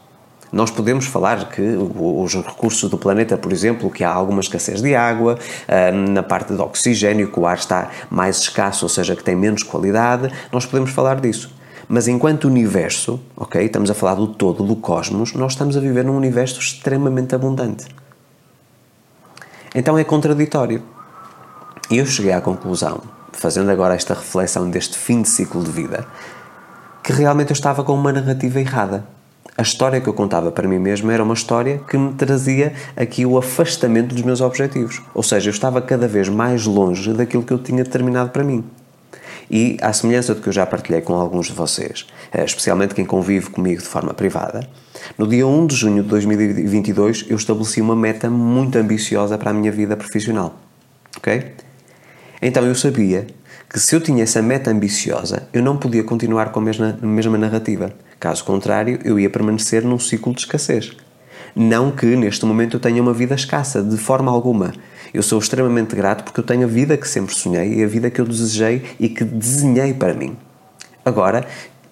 Nós 0.53 0.71
podemos 0.71 1.07
falar 1.07 1.49
que 1.49 1.63
os 1.63 2.35
recursos 2.35 2.91
do 2.91 2.99
planeta, 2.99 3.39
por 3.39 3.51
exemplo, 3.53 3.91
que 3.91 4.05
há 4.05 4.13
alguma 4.13 4.41
escassez 4.41 4.83
de 4.83 4.95
água, 4.95 5.39
ah, 5.67 5.91
na 5.91 6.23
parte 6.23 6.53
de 6.53 6.61
oxigênio, 6.61 7.33
que 7.33 7.41
o 7.41 7.47
ar 7.47 7.57
está 7.57 7.91
mais 8.11 8.37
escasso, 8.37 8.85
ou 8.85 8.89
seja, 8.91 9.17
que 9.17 9.25
tem 9.25 9.35
menos 9.35 9.63
qualidade, 9.63 10.31
nós 10.53 10.67
podemos 10.67 10.91
falar 10.91 11.21
disso. 11.21 11.55
Mas 11.89 12.07
enquanto 12.07 12.45
universo, 12.45 13.19
ok, 13.35 13.65
estamos 13.65 13.91
a 13.91 13.95
falar 13.95 14.15
do 14.15 14.27
todo, 14.27 14.63
do 14.63 14.77
cosmos, 14.77 15.33
nós 15.33 15.53
estamos 15.53 15.75
a 15.75 15.81
viver 15.81 16.05
num 16.05 16.17
universo 16.17 16.61
extremamente 16.61 17.35
abundante. 17.35 17.87
Então 19.75 19.97
é 19.97 20.05
contraditório. 20.05 20.83
E 21.91 21.97
eu 21.97 22.07
cheguei 22.07 22.33
à 22.33 22.43
conclusão, 22.43 23.01
fazendo 23.33 23.71
agora 23.71 23.95
esta 23.95 24.13
reflexão 24.13 24.69
deste 24.69 24.99
fim 24.99 25.23
de 25.23 25.29
ciclo 25.29 25.65
de 25.65 25.71
vida, 25.71 26.07
que 27.03 27.13
realmente 27.13 27.51
eu 27.51 27.55
estava 27.55 27.83
com 27.83 27.95
uma 27.95 28.13
narrativa 28.13 28.61
errada. 28.61 29.05
A 29.57 29.61
história 29.61 30.01
que 30.01 30.09
eu 30.09 30.15
contava 30.15 30.51
para 30.51 30.67
mim 30.67 30.79
mesmo 30.79 31.11
era 31.11 31.23
uma 31.23 31.35
história 31.35 31.79
que 31.87 31.99
me 31.99 32.15
trazia 32.15 32.73
aqui 32.97 33.27
o 33.27 33.37
afastamento 33.37 34.15
dos 34.15 34.23
meus 34.23 34.41
objetivos. 34.41 35.03
Ou 35.15 35.23
seja, 35.23 35.51
eu 35.51 35.53
estava 35.53 35.83
cada 35.83 36.09
vez 36.09 36.29
mais 36.29 36.65
longe 36.65 37.13
daquilo 37.13 37.43
que 37.43 37.53
eu 37.53 37.59
tinha 37.59 37.85
determinado 37.85 38.31
para 38.31 38.43
mim. 38.43 38.65
E, 39.51 39.77
à 39.83 39.93
semelhança 39.93 40.35
do 40.35 40.41
que 40.41 40.49
eu 40.49 40.53
já 40.53 40.65
partilhei 40.65 41.03
com 41.03 41.13
alguns 41.13 41.49
de 41.49 41.53
vocês, 41.53 42.07
eh, 42.33 42.43
especialmente 42.43 42.95
quem 42.95 43.05
convive 43.05 43.51
comigo 43.51 43.83
de 43.83 43.87
forma 43.87 44.15
privada, 44.15 44.67
no 45.19 45.27
dia 45.27 45.47
1 45.47 45.67
de 45.67 45.77
junho 45.77 46.03
de 46.03 46.09
2022 46.09 47.27
eu 47.29 47.37
estabeleci 47.37 47.83
uma 47.83 47.95
meta 47.95 48.31
muito 48.31 48.79
ambiciosa 48.79 49.37
para 49.37 49.51
a 49.51 49.55
minha 49.55 49.71
vida 49.71 49.95
profissional. 49.99 50.59
Ok? 51.19 51.53
Então 52.41 52.65
eu 52.65 52.75
sabia 52.75 53.27
que 53.69 53.79
se 53.79 53.95
eu 53.95 54.01
tinha 54.01 54.23
essa 54.23 54.41
meta 54.41 54.71
ambiciosa, 54.71 55.47
eu 55.53 55.63
não 55.63 55.77
podia 55.77 56.03
continuar 56.03 56.51
com 56.51 56.61
a 56.61 56.63
mesma, 56.63 56.99
a 57.03 57.07
mesma 57.07 57.37
narrativa. 57.37 57.93
Caso 58.23 58.45
contrário, 58.45 59.01
eu 59.05 59.19
ia 59.19 59.29
permanecer 59.29 59.83
num 59.83 59.99
ciclo 59.99 60.33
de 60.33 60.43
escassez. 60.43 60.93
Não 61.57 61.91
que 61.91 62.07
neste 62.15 62.47
momento 62.47 62.77
eu 62.77 62.81
tenha 62.81 63.03
uma 63.03 63.13
vida 63.13 63.35
escassa, 63.35 63.83
de 63.83 63.97
forma 63.97 64.31
alguma. 64.31 64.73
Eu 65.13 65.25
sou 65.25 65.41
extremamente 65.41 65.97
grato 65.97 66.23
porque 66.23 66.39
eu 66.39 66.45
tenho 66.45 66.63
a 66.63 66.69
vida 66.69 66.97
que 66.97 67.09
sempre 67.09 67.35
sonhei 67.35 67.81
e 67.81 67.83
a 67.83 67.87
vida 67.89 68.13
que 68.13 68.21
eu 68.21 68.25
desejei 68.25 68.95
e 69.01 69.09
que 69.09 69.25
desenhei 69.25 69.93
para 69.93 70.15
mim. 70.15 70.37
Agora, 71.05 71.45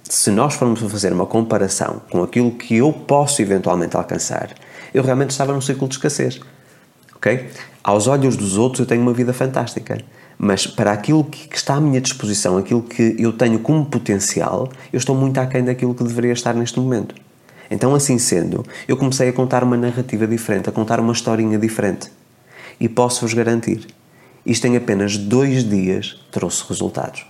se 0.05 0.31
nós 0.31 0.55
formos 0.55 0.79
fazer 0.79 1.13
uma 1.13 1.27
comparação 1.27 2.01
com 2.09 2.23
aquilo 2.23 2.53
que 2.53 2.77
eu 2.77 2.93
posso 2.93 3.43
eventualmente 3.43 3.97
alcançar, 3.97 4.51
eu 4.95 5.03
realmente 5.03 5.31
estava 5.31 5.53
num 5.53 5.61
ciclo 5.61 5.89
de 5.89 5.97
escassez. 5.97 6.39
Ok? 7.17 7.51
Aos 7.83 8.07
olhos 8.07 8.37
dos 8.37 8.57
outros 8.57 8.79
eu 8.79 8.87
tenho 8.87 9.03
uma 9.03 9.13
vida 9.13 9.33
fantástica 9.33 9.99
mas 10.43 10.67
para 10.67 10.91
aquilo 10.91 11.23
que, 11.23 11.55
está 11.55 11.75
à 11.75 11.81
minha 11.83 12.01
disposição, 12.01 12.57
aquilo 12.57 12.81
que 12.81 13.15
eu 13.19 13.31
tenho 13.31 13.59
como 13.59 13.85
potencial, 13.85 14.71
eu 14.91 14.97
estou 14.97 15.15
muito 15.15 15.37
aquém 15.37 15.63
daquilo 15.63 15.95
que 15.95 16.03
deveria 16.03 16.33
estar 16.33 16.55
neste 16.55 16.81
momento. 16.81 17.15
Então, 17.71 17.95
assim 17.95 18.19
sendo, 18.19 18.65
eu 18.89 18.97
comecei 18.97 19.29
a 19.29 19.35
contar 19.35 19.63
uma 19.63 19.77
narrativa 19.77 20.27
diferente, 20.27 20.67
a 20.67 20.73
contar 20.73 20.99
uma 20.99 21.13
historinha 21.13 21.59
diferente. 21.59 22.11
E 22.81 22.89
posso-vos 22.89 23.35
garantir, 23.35 23.87
isto 24.47 24.67
em 24.67 24.79
apenas 24.79 25.19
dois 25.19 25.63
dias 25.63 26.19
trouxe 26.31 26.65
resultados. 26.67 27.27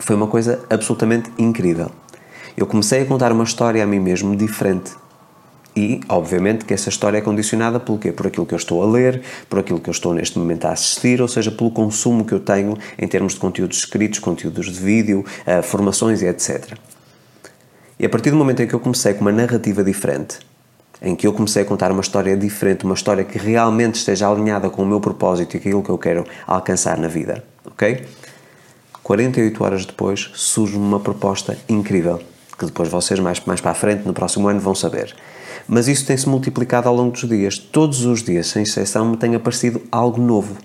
Foi 0.00 0.16
uma 0.16 0.26
coisa 0.26 0.64
absolutamente 0.68 1.30
incrível. 1.38 1.92
Eu 2.56 2.66
comecei 2.66 3.02
a 3.02 3.06
contar 3.06 3.30
uma 3.30 3.44
história 3.44 3.84
a 3.84 3.86
mim 3.86 4.00
mesmo 4.00 4.34
diferente 4.34 4.90
e, 5.76 6.00
obviamente, 6.08 6.64
que 6.64 6.72
essa 6.72 6.88
história 6.88 7.18
é 7.18 7.20
condicionada 7.20 7.80
pelo 7.80 7.98
quê? 7.98 8.12
Por 8.12 8.26
aquilo 8.26 8.46
que 8.46 8.54
eu 8.54 8.58
estou 8.58 8.82
a 8.82 8.86
ler, 8.86 9.22
por 9.48 9.58
aquilo 9.58 9.80
que 9.80 9.88
eu 9.88 9.92
estou 9.92 10.14
neste 10.14 10.38
momento 10.38 10.66
a 10.66 10.72
assistir, 10.72 11.20
ou 11.20 11.28
seja, 11.28 11.50
pelo 11.50 11.70
consumo 11.70 12.24
que 12.24 12.32
eu 12.32 12.40
tenho 12.40 12.78
em 12.98 13.08
termos 13.08 13.34
de 13.34 13.40
conteúdos 13.40 13.78
escritos, 13.78 14.18
conteúdos 14.20 14.66
de 14.66 14.78
vídeo, 14.78 15.24
uh, 15.46 15.62
formações 15.62 16.22
e 16.22 16.26
etc. 16.26 16.78
E 17.98 18.06
a 18.06 18.08
partir 18.08 18.30
do 18.30 18.36
momento 18.36 18.62
em 18.62 18.66
que 18.66 18.74
eu 18.74 18.80
comecei 18.80 19.14
com 19.14 19.22
uma 19.22 19.32
narrativa 19.32 19.82
diferente, 19.82 20.38
em 21.02 21.16
que 21.16 21.26
eu 21.26 21.32
comecei 21.32 21.62
a 21.62 21.64
contar 21.64 21.90
uma 21.90 22.00
história 22.00 22.36
diferente, 22.36 22.84
uma 22.84 22.94
história 22.94 23.24
que 23.24 23.36
realmente 23.36 23.96
esteja 23.96 24.28
alinhada 24.28 24.70
com 24.70 24.82
o 24.82 24.86
meu 24.86 25.00
propósito 25.00 25.54
e 25.54 25.56
aquilo 25.58 25.82
que 25.82 25.90
eu 25.90 25.98
quero 25.98 26.24
alcançar 26.46 26.98
na 26.98 27.08
vida, 27.08 27.44
ok? 27.66 28.04
48 29.02 29.64
horas 29.64 29.84
depois 29.84 30.30
surge 30.34 30.76
uma 30.76 30.98
proposta 30.98 31.58
incrível 31.68 32.20
que 32.58 32.66
depois 32.66 32.88
vocês 32.88 33.18
mais, 33.20 33.40
mais 33.44 33.60
para 33.60 33.72
a 33.72 33.74
frente, 33.74 34.06
no 34.06 34.12
próximo 34.12 34.48
ano, 34.48 34.60
vão 34.60 34.74
saber. 34.74 35.14
Mas 35.66 35.88
isso 35.88 36.06
tem-se 36.06 36.28
multiplicado 36.28 36.88
ao 36.88 36.94
longo 36.94 37.12
dos 37.12 37.28
dias. 37.28 37.58
Todos 37.58 38.04
os 38.04 38.22
dias, 38.22 38.48
sem 38.48 38.62
exceção, 38.62 39.10
me 39.10 39.16
tem 39.16 39.34
aparecido 39.34 39.82
algo 39.90 40.20
novo. 40.20 40.56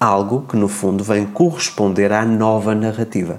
Algo 0.00 0.44
que, 0.48 0.56
no 0.56 0.68
fundo, 0.68 1.04
vem 1.04 1.26
corresponder 1.26 2.12
à 2.12 2.24
nova 2.24 2.74
narrativa. 2.74 3.36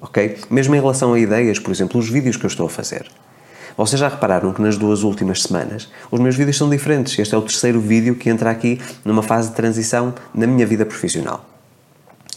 Ok? 0.00 0.38
Mesmo 0.50 0.74
em 0.74 0.80
relação 0.80 1.12
a 1.12 1.18
ideias, 1.18 1.58
por 1.58 1.70
exemplo, 1.70 2.00
os 2.00 2.08
vídeos 2.08 2.36
que 2.36 2.44
eu 2.44 2.48
estou 2.48 2.66
a 2.66 2.70
fazer. 2.70 3.06
Vocês 3.76 4.00
já 4.00 4.08
repararam 4.08 4.52
que 4.52 4.62
nas 4.62 4.78
duas 4.78 5.02
últimas 5.02 5.42
semanas 5.42 5.88
os 6.10 6.18
meus 6.18 6.34
vídeos 6.34 6.56
são 6.56 6.70
diferentes. 6.70 7.18
Este 7.18 7.34
é 7.34 7.38
o 7.38 7.42
terceiro 7.42 7.78
vídeo 7.78 8.14
que 8.14 8.30
entra 8.30 8.50
aqui 8.50 8.80
numa 9.04 9.22
fase 9.22 9.50
de 9.50 9.54
transição 9.54 10.14
na 10.34 10.46
minha 10.46 10.66
vida 10.66 10.86
profissional. 10.86 11.55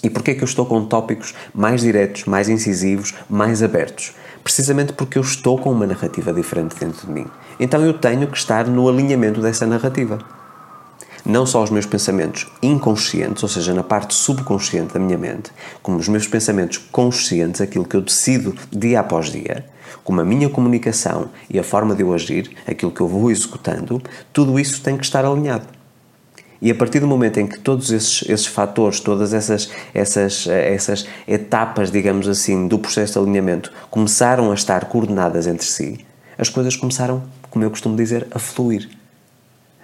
E 0.01 0.09
porquê 0.09 0.31
é 0.31 0.33
que 0.35 0.43
eu 0.43 0.47
estou 0.47 0.65
com 0.65 0.85
tópicos 0.85 1.33
mais 1.53 1.81
diretos, 1.81 2.25
mais 2.25 2.47
incisivos, 2.47 3.13
mais 3.29 3.61
abertos? 3.61 4.13
Precisamente 4.43 4.93
porque 4.93 5.17
eu 5.17 5.21
estou 5.21 5.57
com 5.57 5.71
uma 5.71 5.85
narrativa 5.85 6.31
diferente 6.31 6.75
dentro 6.79 7.05
de 7.05 7.11
mim. 7.11 7.27
Então 7.59 7.81
eu 7.85 7.93
tenho 7.93 8.27
que 8.27 8.37
estar 8.37 8.65
no 8.67 8.87
alinhamento 8.87 9.41
dessa 9.41 9.67
narrativa. 9.67 10.19
Não 11.25 11.45
só 11.45 11.61
os 11.61 11.69
meus 11.69 11.85
pensamentos 11.85 12.47
inconscientes, 12.63 13.43
ou 13.43 13.49
seja, 13.49 13.73
na 13.73 13.83
parte 13.83 14.13
subconsciente 14.13 14.93
da 14.93 14.99
minha 14.99 15.17
mente, 15.17 15.51
como 15.83 15.97
os 15.97 16.07
meus 16.07 16.25
pensamentos 16.25 16.77
conscientes, 16.77 17.59
aquilo 17.59 17.85
que 17.85 17.95
eu 17.95 18.01
decido 18.01 18.55
dia 18.71 19.01
após 19.01 19.29
dia, 19.29 19.65
como 20.03 20.21
a 20.21 20.25
minha 20.25 20.49
comunicação 20.49 21.29
e 21.49 21.59
a 21.59 21.63
forma 21.63 21.93
de 21.93 22.03
eu 22.03 22.13
agir, 22.13 22.55
aquilo 22.65 22.91
que 22.91 23.01
eu 23.01 23.07
vou 23.07 23.29
executando, 23.29 24.01
tudo 24.31 24.57
isso 24.57 24.81
tem 24.81 24.95
que 24.95 25.03
estar 25.03 25.25
alinhado. 25.25 25.78
E 26.61 26.69
a 26.69 26.75
partir 26.75 26.99
do 26.99 27.07
momento 27.07 27.39
em 27.39 27.47
que 27.47 27.57
todos 27.57 27.89
esses, 27.91 28.27
esses 28.29 28.45
fatores, 28.45 28.99
todas 28.99 29.33
essas, 29.33 29.69
essas, 29.93 30.45
essas 30.47 31.07
etapas, 31.27 31.89
digamos 31.89 32.27
assim, 32.27 32.67
do 32.67 32.77
processo 32.77 33.13
de 33.13 33.19
alinhamento 33.19 33.71
começaram 33.89 34.51
a 34.51 34.53
estar 34.53 34.85
coordenadas 34.85 35.47
entre 35.47 35.65
si, 35.65 36.05
as 36.37 36.49
coisas 36.49 36.75
começaram, 36.75 37.23
como 37.49 37.63
eu 37.63 37.69
costumo 37.69 37.95
dizer, 37.95 38.27
a 38.31 38.39
fluir. 38.39 38.89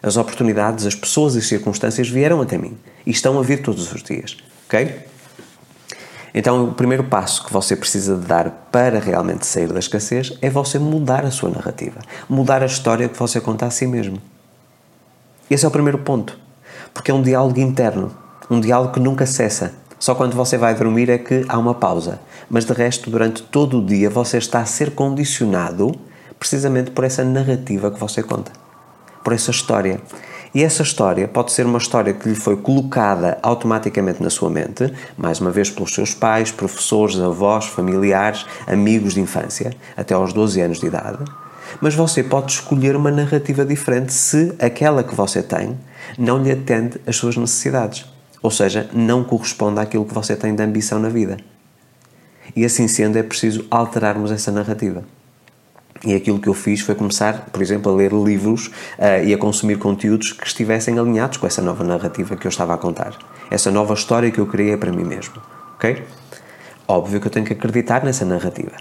As 0.04 0.18
oportunidades, 0.18 0.86
as 0.86 0.96
pessoas 0.96 1.36
e 1.36 1.42
circunstâncias 1.42 2.10
vieram 2.10 2.42
até 2.42 2.58
mim 2.58 2.78
e 3.06 3.12
estão 3.12 3.40
a 3.40 3.42
vir 3.42 3.62
todos 3.62 3.92
os 3.92 4.04
dias. 4.04 4.38
Ok? 4.68 5.06
Então, 6.34 6.66
o 6.66 6.74
primeiro 6.74 7.06
passo 7.06 7.46
que 7.46 7.54
você 7.54 7.78
precisa 7.78 8.18
de 8.18 8.26
dar 8.26 8.68
para 8.70 9.00
realmente 9.00 9.46
sair 9.46 9.72
da 9.72 9.80
escassez 9.80 10.38
é 10.42 10.50
você 10.50 10.78
mudar 10.78 11.26
a 11.26 11.32
sua 11.32 11.50
narrativa, 11.50 12.02
mudar 12.28 12.62
a 12.62 12.66
história 12.66 13.08
que 13.08 13.18
você 13.18 13.40
conta 13.40 13.66
a 13.66 13.72
si 13.72 13.88
mesmo. 13.88 14.22
Esse 15.50 15.64
é 15.64 15.68
o 15.68 15.72
primeiro 15.72 16.00
ponto, 16.00 16.38
porque 16.96 17.12
é 17.12 17.14
um 17.14 17.22
diálogo 17.22 17.60
interno, 17.60 18.10
um 18.50 18.60
diálogo 18.60 18.94
que 18.94 19.00
nunca 19.02 19.26
cessa. 19.26 19.74
Só 20.00 20.16
quando 20.16 20.34
você 20.34 20.58
vai 20.58 20.74
dormir 20.74 21.10
é 21.10 21.18
que 21.18 21.46
há 21.50 21.58
uma 21.60 21.76
pausa, 21.76 22.20
mas 22.50 22.64
de 22.64 22.74
resto, 22.74 23.10
durante 23.10 23.44
todo 23.44 23.80
o 23.80 23.86
dia, 23.86 24.10
você 24.10 24.38
está 24.38 24.62
a 24.62 24.66
ser 24.66 24.92
condicionado 24.92 25.94
precisamente 26.40 26.92
por 26.92 27.04
essa 27.04 27.24
narrativa 27.24 27.92
que 27.92 28.00
você 28.00 28.24
conta, 28.24 28.52
por 29.24 29.34
essa 29.34 29.52
história. 29.52 30.00
E 30.54 30.64
essa 30.64 30.84
história 30.84 31.28
pode 31.28 31.52
ser 31.52 31.66
uma 31.66 31.78
história 31.78 32.14
que 32.14 32.30
lhe 32.30 32.36
foi 32.36 32.56
colocada 32.56 33.38
automaticamente 33.44 34.24
na 34.24 34.30
sua 34.30 34.50
mente, 34.50 34.92
mais 35.18 35.42
uma 35.42 35.52
vez 35.52 35.70
pelos 35.70 35.94
seus 35.94 36.14
pais, 36.14 36.50
professores, 36.50 37.20
avós, 37.20 37.66
familiares, 37.66 38.46
amigos 38.66 39.16
de 39.16 39.20
infância, 39.20 39.74
até 39.98 40.14
aos 40.14 40.32
12 40.32 40.62
anos 40.62 40.80
de 40.80 40.88
idade. 40.88 41.20
Mas 41.82 41.94
você 41.94 42.24
pode 42.24 42.54
escolher 42.54 42.96
uma 42.96 43.12
narrativa 43.12 43.66
diferente 43.66 44.14
se 44.14 44.56
aquela 44.60 45.04
que 45.04 45.14
você 45.14 45.44
tem 45.44 45.78
não 46.18 46.42
lhe 46.42 46.52
atende 46.52 47.00
às 47.06 47.16
suas 47.16 47.38
necessidades. 47.38 48.06
Ou 48.42 48.52
seja, 48.52 48.90
não 48.94 49.24
corresponde 49.24 49.80
àquilo 49.80 50.06
que 50.06 50.14
você 50.14 50.36
tem 50.36 50.54
de 50.56 50.62
ambição 50.62 51.00
na 51.00 51.10
vida. 51.10 51.38
E 52.56 52.64
assim 52.64 52.88
sendo, 52.88 53.18
é 53.18 53.24
preciso 53.24 53.66
alterarmos 53.72 54.32
essa 54.32 54.52
narrativa. 54.52 55.04
E 56.04 56.14
aquilo 56.14 56.40
que 56.40 56.48
eu 56.48 56.54
fiz 56.54 56.82
foi 56.82 56.94
começar, 56.94 57.48
por 57.52 57.62
exemplo, 57.62 57.92
a 57.92 57.96
ler 57.96 58.12
livros 58.14 58.68
uh, 58.68 59.24
e 59.26 59.34
a 59.34 59.38
consumir 59.38 59.78
conteúdos 59.78 60.34
que 60.34 60.46
estivessem 60.46 61.00
alinhados 61.00 61.38
com 61.38 61.48
essa 61.48 61.62
nova 61.62 61.84
narrativa 61.84 62.36
que 62.36 62.46
eu 62.46 62.50
estava 62.50 62.76
a 62.76 62.78
contar. 62.78 63.18
Essa 63.50 63.72
nova 63.72 63.94
história 63.94 64.30
que 64.30 64.40
eu 64.40 64.46
criei 64.46 64.78
para 64.78 64.92
mim 64.92 65.04
mesmo. 65.04 65.34
Ok? 65.76 66.04
Óbvio 66.88 67.20
que 67.20 67.28
eu 67.28 67.32
tenho 67.32 67.46
que 67.46 67.54
acreditar 67.54 68.04
nessa 68.04 68.24
narrativa. 68.26 68.74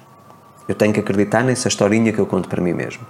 Eu 0.69 0.75
tenho 0.75 0.93
que 0.93 1.01
acreditar 1.01 1.43
nessa 1.43 1.69
historinha 1.69 2.13
que 2.13 2.19
eu 2.19 2.27
conto 2.27 2.49
para 2.49 2.61
mim 2.61 2.75
mesmo. 2.75 3.07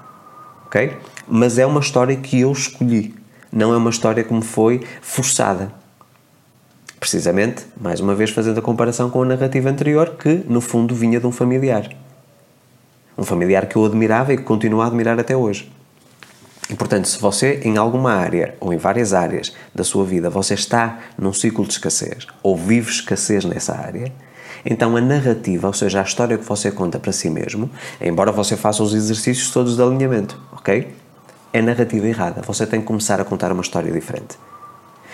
Ok? 0.67 0.97
Mas 1.27 1.59
é 1.59 1.67
uma 1.67 1.81
história 1.81 2.15
que 2.17 2.41
eu 2.41 2.53
escolhi. 2.53 3.24
Não 3.55 3.73
é 3.73 3.77
uma 3.77 3.91
história 3.91 4.27
me 4.29 4.43
foi 4.43 4.83
forçada. 5.01 5.71
Precisamente, 6.99 7.65
mais 7.81 8.01
uma 8.01 8.13
vez 8.13 8.31
fazendo 8.31 8.59
a 8.59 8.63
comparação 8.63 9.09
com 9.09 9.23
a 9.23 9.25
narrativa 9.25 9.71
anterior, 9.71 10.17
que 10.19 10.43
no 10.49 10.61
fundo 10.61 10.93
vinha 10.93 11.21
de 11.21 11.27
um 11.29 11.31
familiar. 11.31 11.89
Um 13.17 13.23
familiar 13.23 13.67
que 13.67 13.77
eu 13.77 13.85
admirava 13.85 14.35
e 14.35 14.39
que 14.39 14.43
continuo 14.43 14.81
a 14.81 14.87
admirar 14.89 15.21
até 15.21 15.37
hoje. 15.37 15.71
E 16.69 16.75
portanto, 16.75 17.07
se 17.07 17.17
você 17.21 17.61
em 17.63 17.77
alguma 17.77 18.15
área 18.15 18.57
ou 18.59 18.73
em 18.73 18.77
várias 18.77 19.15
áreas 19.15 19.55
da 19.73 19.85
sua 19.85 20.05
vida 20.05 20.29
você 20.29 20.55
está 20.55 20.99
num 21.17 21.33
ciclo 21.33 21.65
de 21.65 21.75
escassez 21.75 22.27
ou 22.43 22.57
vive 22.57 22.91
escassez 22.91 23.45
nessa 23.45 23.77
área, 23.77 24.13
então 24.67 24.97
a 24.97 25.01
narrativa, 25.01 25.69
ou 25.69 25.73
seja, 25.73 26.01
a 26.01 26.03
história 26.03 26.37
que 26.37 26.45
você 26.45 26.73
conta 26.73 26.99
para 26.99 27.13
si 27.13 27.31
mesmo, 27.31 27.71
embora 28.01 28.33
você 28.33 28.57
faça 28.57 28.83
os 28.83 28.95
exercícios 28.95 29.53
todos 29.53 29.77
de 29.77 29.83
alinhamento, 29.83 30.41
ok? 30.51 31.04
É 31.55 31.63
narrativa 31.63 32.09
errada. 32.09 32.43
Você 32.43 32.67
tem 32.67 32.81
que 32.81 32.87
começar 32.87 33.21
a 33.21 33.25
contar 33.25 33.53
uma 33.53 33.63
história 33.63 33.93
diferente. 33.93 34.37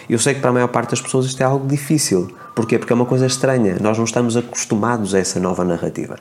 Eu 0.09 0.19
sei 0.19 0.33
que 0.33 0.41
para 0.41 0.49
a 0.49 0.53
maior 0.55 0.69
parte 0.69 0.93
das 0.93 1.01
pessoas 1.03 1.27
isto 1.27 1.39
é 1.43 1.45
algo 1.45 1.69
difícil. 1.69 2.35
Porquê? 2.55 2.79
Porque 2.79 2.95
é 2.95 2.97
uma 2.97 3.05
coisa 3.05 3.27
estranha. 3.27 3.77
Nós 3.79 3.99
não 3.99 4.07
estamos 4.07 4.39
acostumados 4.39 5.15
a 5.15 5.19
essa 5.19 5.39
nova 5.39 5.67
narrativa. 5.67 6.17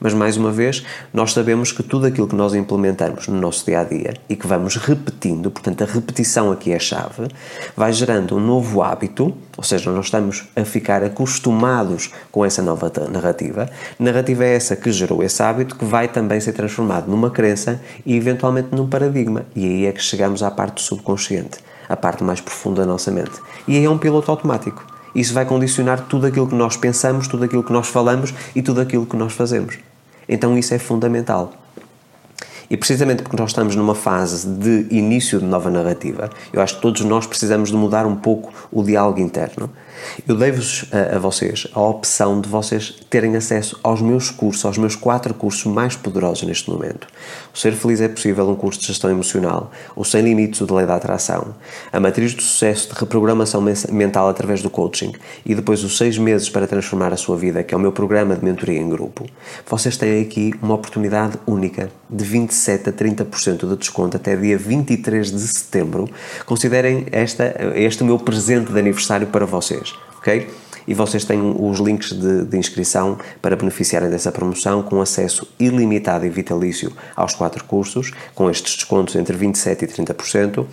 Mas, 0.00 0.14
mais 0.14 0.36
uma 0.38 0.50
vez, 0.50 0.82
nós 1.12 1.32
sabemos 1.32 1.72
que 1.72 1.82
tudo 1.82 2.06
aquilo 2.06 2.26
que 2.26 2.34
nós 2.34 2.54
implementamos 2.54 3.28
no 3.28 3.38
nosso 3.38 3.66
dia 3.66 3.80
a 3.80 3.84
dia 3.84 4.14
e 4.28 4.34
que 4.34 4.46
vamos 4.46 4.76
repetindo, 4.76 5.50
portanto, 5.50 5.82
a 5.82 5.86
repetição 5.86 6.50
aqui 6.50 6.72
é 6.72 6.76
a 6.76 6.78
chave, 6.78 7.28
vai 7.76 7.92
gerando 7.92 8.34
um 8.36 8.40
novo 8.40 8.82
hábito, 8.82 9.36
ou 9.56 9.62
seja, 9.62 9.90
nós 9.90 10.06
estamos 10.06 10.48
a 10.56 10.64
ficar 10.64 11.04
acostumados 11.04 12.10
com 12.32 12.44
essa 12.44 12.62
nova 12.62 12.90
narrativa. 13.10 13.68
Narrativa 13.98 14.44
é 14.44 14.54
essa 14.54 14.74
que 14.74 14.90
gerou 14.90 15.22
esse 15.22 15.42
hábito 15.42 15.76
que 15.76 15.84
vai 15.84 16.08
também 16.08 16.40
ser 16.40 16.52
transformado 16.52 17.06
numa 17.10 17.30
crença 17.30 17.78
e, 18.06 18.16
eventualmente, 18.16 18.68
num 18.72 18.88
paradigma. 18.88 19.44
E 19.54 19.66
aí 19.66 19.86
é 19.86 19.92
que 19.92 20.02
chegamos 20.02 20.42
à 20.42 20.50
parte 20.50 20.76
do 20.76 20.80
subconsciente, 20.80 21.58
a 21.86 21.96
parte 21.96 22.24
mais 22.24 22.40
profunda 22.40 22.80
da 22.82 22.86
nossa 22.86 23.10
mente. 23.10 23.38
E 23.68 23.76
aí 23.76 23.84
é 23.84 23.90
um 23.90 23.98
piloto 23.98 24.30
automático. 24.30 24.82
Isso 25.14 25.34
vai 25.34 25.44
condicionar 25.44 26.06
tudo 26.08 26.26
aquilo 26.26 26.46
que 26.46 26.54
nós 26.54 26.76
pensamos, 26.76 27.26
tudo 27.28 27.44
aquilo 27.44 27.64
que 27.64 27.72
nós 27.72 27.88
falamos 27.88 28.32
e 28.54 28.62
tudo 28.62 28.80
aquilo 28.80 29.04
que 29.04 29.16
nós 29.16 29.32
fazemos. 29.32 29.89
Então 30.30 30.56
isso 30.56 30.72
é 30.72 30.78
fundamental. 30.78 31.52
E 32.70 32.76
precisamente 32.76 33.24
porque 33.24 33.36
nós 33.36 33.50
estamos 33.50 33.74
numa 33.74 33.96
fase 33.96 34.46
de 34.46 34.86
início 34.94 35.40
de 35.40 35.44
nova 35.44 35.68
narrativa, 35.68 36.30
eu 36.52 36.62
acho 36.62 36.76
que 36.76 36.82
todos 36.82 37.00
nós 37.02 37.26
precisamos 37.26 37.70
de 37.70 37.76
mudar 37.76 38.06
um 38.06 38.14
pouco 38.14 38.52
o 38.70 38.84
diálogo 38.84 39.18
interno. 39.18 39.68
Eu 40.26 40.36
dei-vos 40.36 40.84
a, 40.92 41.16
a, 41.16 41.18
vocês 41.18 41.66
a 41.72 41.80
opção 41.80 42.40
de 42.40 42.48
vocês 42.48 42.94
terem 43.08 43.36
acesso 43.36 43.78
aos 43.82 44.00
meus 44.00 44.30
cursos, 44.30 44.64
aos 44.64 44.78
meus 44.78 44.94
quatro 44.94 45.34
cursos 45.34 45.64
mais 45.64 45.96
poderosos 45.96 46.42
neste 46.44 46.70
momento. 46.70 47.06
O 47.54 47.58
Ser 47.58 47.72
Feliz 47.72 48.00
é 48.00 48.08
Possível, 48.08 48.48
um 48.48 48.54
curso 48.54 48.80
de 48.80 48.86
gestão 48.86 49.10
emocional, 49.10 49.70
o 49.94 50.04
Sem 50.04 50.22
Limites, 50.22 50.60
o 50.60 50.66
de 50.66 50.72
Lei 50.72 50.86
da 50.86 50.96
Atração, 50.96 51.54
a 51.92 52.00
Matriz 52.00 52.34
do 52.34 52.42
Sucesso 52.42 52.92
de 52.92 52.98
Reprogramação 52.98 53.62
Mental 53.90 54.28
através 54.28 54.62
do 54.62 54.70
Coaching 54.70 55.12
e 55.44 55.54
depois 55.54 55.82
os 55.84 55.96
seis 55.96 56.18
meses 56.18 56.48
para 56.48 56.66
transformar 56.66 57.12
a 57.12 57.16
sua 57.16 57.36
vida, 57.36 57.62
que 57.62 57.74
é 57.74 57.76
o 57.76 57.80
meu 57.80 57.92
programa 57.92 58.36
de 58.36 58.44
mentoria 58.44 58.78
em 58.78 58.88
grupo. 58.88 59.26
Vocês 59.68 59.96
têm 59.96 60.22
aqui 60.22 60.52
uma 60.62 60.74
oportunidade 60.74 61.38
única 61.46 61.90
de 62.08 62.24
27 62.24 62.88
a 62.88 62.92
30% 62.92 63.68
de 63.68 63.76
desconto 63.76 64.16
até 64.16 64.36
dia 64.36 64.56
23 64.56 65.30
de 65.30 65.40
setembro. 65.40 66.08
Considerem 66.46 67.06
esta, 67.12 67.54
este 67.74 68.04
meu 68.04 68.18
presente 68.18 68.72
de 68.72 68.78
aniversário 68.78 69.26
para 69.26 69.46
vocês 69.46 69.89
ok? 70.20 70.48
E 70.86 70.94
vocês 70.94 71.24
têm 71.24 71.40
os 71.58 71.78
links 71.78 72.12
de, 72.12 72.44
de, 72.44 72.58
inscrição 72.58 73.18
para 73.40 73.56
beneficiarem 73.56 74.10
dessa 74.10 74.30
promoção 74.30 74.82
com 74.82 75.00
acesso 75.00 75.46
ilimitado 75.58 76.26
e 76.26 76.28
vitalício 76.28 76.92
aos 77.16 77.34
quatro 77.34 77.64
cursos, 77.64 78.12
com 78.34 78.50
estes 78.50 78.76
descontos 78.76 79.16
entre 79.16 79.36
27% 79.36 79.82
e 79.82 79.86
30%, 79.86 80.66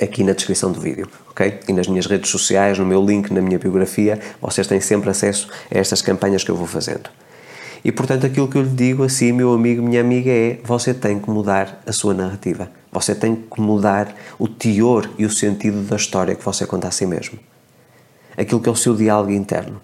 aqui 0.00 0.24
na 0.24 0.32
descrição 0.32 0.72
do 0.72 0.80
vídeo, 0.80 1.08
ok? 1.30 1.60
E 1.68 1.72
nas 1.72 1.86
minhas 1.86 2.06
redes 2.06 2.30
sociais, 2.30 2.78
no 2.78 2.86
meu 2.86 3.04
link, 3.04 3.32
na 3.32 3.40
minha 3.40 3.58
biografia, 3.58 4.18
vocês 4.40 4.66
têm 4.66 4.80
sempre 4.80 5.10
acesso 5.10 5.48
a 5.72 5.78
estas 5.78 6.02
campanhas 6.02 6.42
que 6.42 6.50
eu 6.50 6.56
vou 6.56 6.66
fazendo. 6.66 7.10
E 7.84 7.92
portanto, 7.92 8.26
aquilo 8.26 8.48
que 8.48 8.56
eu 8.56 8.62
lhe 8.62 8.70
digo 8.70 9.04
assim, 9.04 9.30
meu 9.30 9.52
amigo, 9.52 9.82
minha 9.82 10.00
amiga, 10.00 10.30
é: 10.30 10.58
você 10.64 10.94
tem 10.94 11.18
que 11.18 11.28
mudar 11.28 11.82
a 11.86 11.92
sua 11.92 12.14
narrativa. 12.14 12.70
Você 12.90 13.14
tem 13.14 13.36
que 13.36 13.60
mudar 13.60 14.14
o 14.38 14.48
teor 14.48 15.10
e 15.18 15.26
o 15.26 15.30
sentido 15.30 15.82
da 15.82 15.96
história 15.96 16.34
que 16.34 16.44
você 16.44 16.64
conta 16.66 16.88
a 16.88 16.90
si 16.90 17.04
mesmo 17.04 17.38
aquilo 18.36 18.60
que 18.60 18.68
é 18.68 18.72
o 18.72 18.76
seu 18.76 18.94
diálogo 18.94 19.32
interno. 19.32 19.80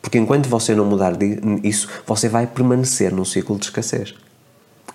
Porque 0.00 0.18
enquanto 0.18 0.48
você 0.48 0.74
não 0.74 0.84
mudar 0.84 1.16
isso, 1.62 1.88
você 2.06 2.28
vai 2.28 2.46
permanecer 2.46 3.12
num 3.12 3.24
ciclo 3.24 3.56
de 3.56 3.66
escassez. 3.66 4.14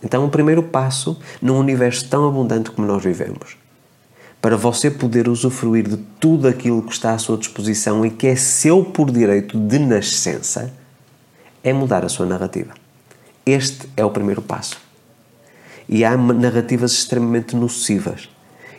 Então, 0.04 0.26
o 0.26 0.30
primeiro 0.30 0.62
passo, 0.62 1.18
num 1.42 1.58
universo 1.58 2.08
tão 2.10 2.28
abundante 2.28 2.70
como 2.70 2.88
nós 2.88 3.04
vivemos, 3.04 3.58
para 4.42 4.56
você 4.56 4.92
poder 4.92 5.28
usufruir 5.28 5.88
de 5.88 5.98
tudo 6.20 6.48
aquilo 6.48 6.84
que 6.84 6.92
está 6.92 7.14
à 7.14 7.18
sua 7.18 7.38
disposição 7.38 8.06
e 8.06 8.12
que 8.12 8.28
é 8.28 8.36
seu 8.36 8.84
por 8.84 9.10
direito 9.10 9.58
de 9.58 9.80
nascença, 9.80 10.72
é 11.64 11.74
mudar 11.74 12.06
a 12.06 12.10
sua 12.10 12.26
narrativa. 12.26 12.74
Este 13.46 13.90
é 13.98 14.06
o 14.06 14.12
primeiro 14.12 14.42
passo. 14.42 14.78
E 15.90 16.04
há 16.04 16.16
narrativas 16.16 16.92
extremamente 16.92 17.56
nocivas. 17.56 18.30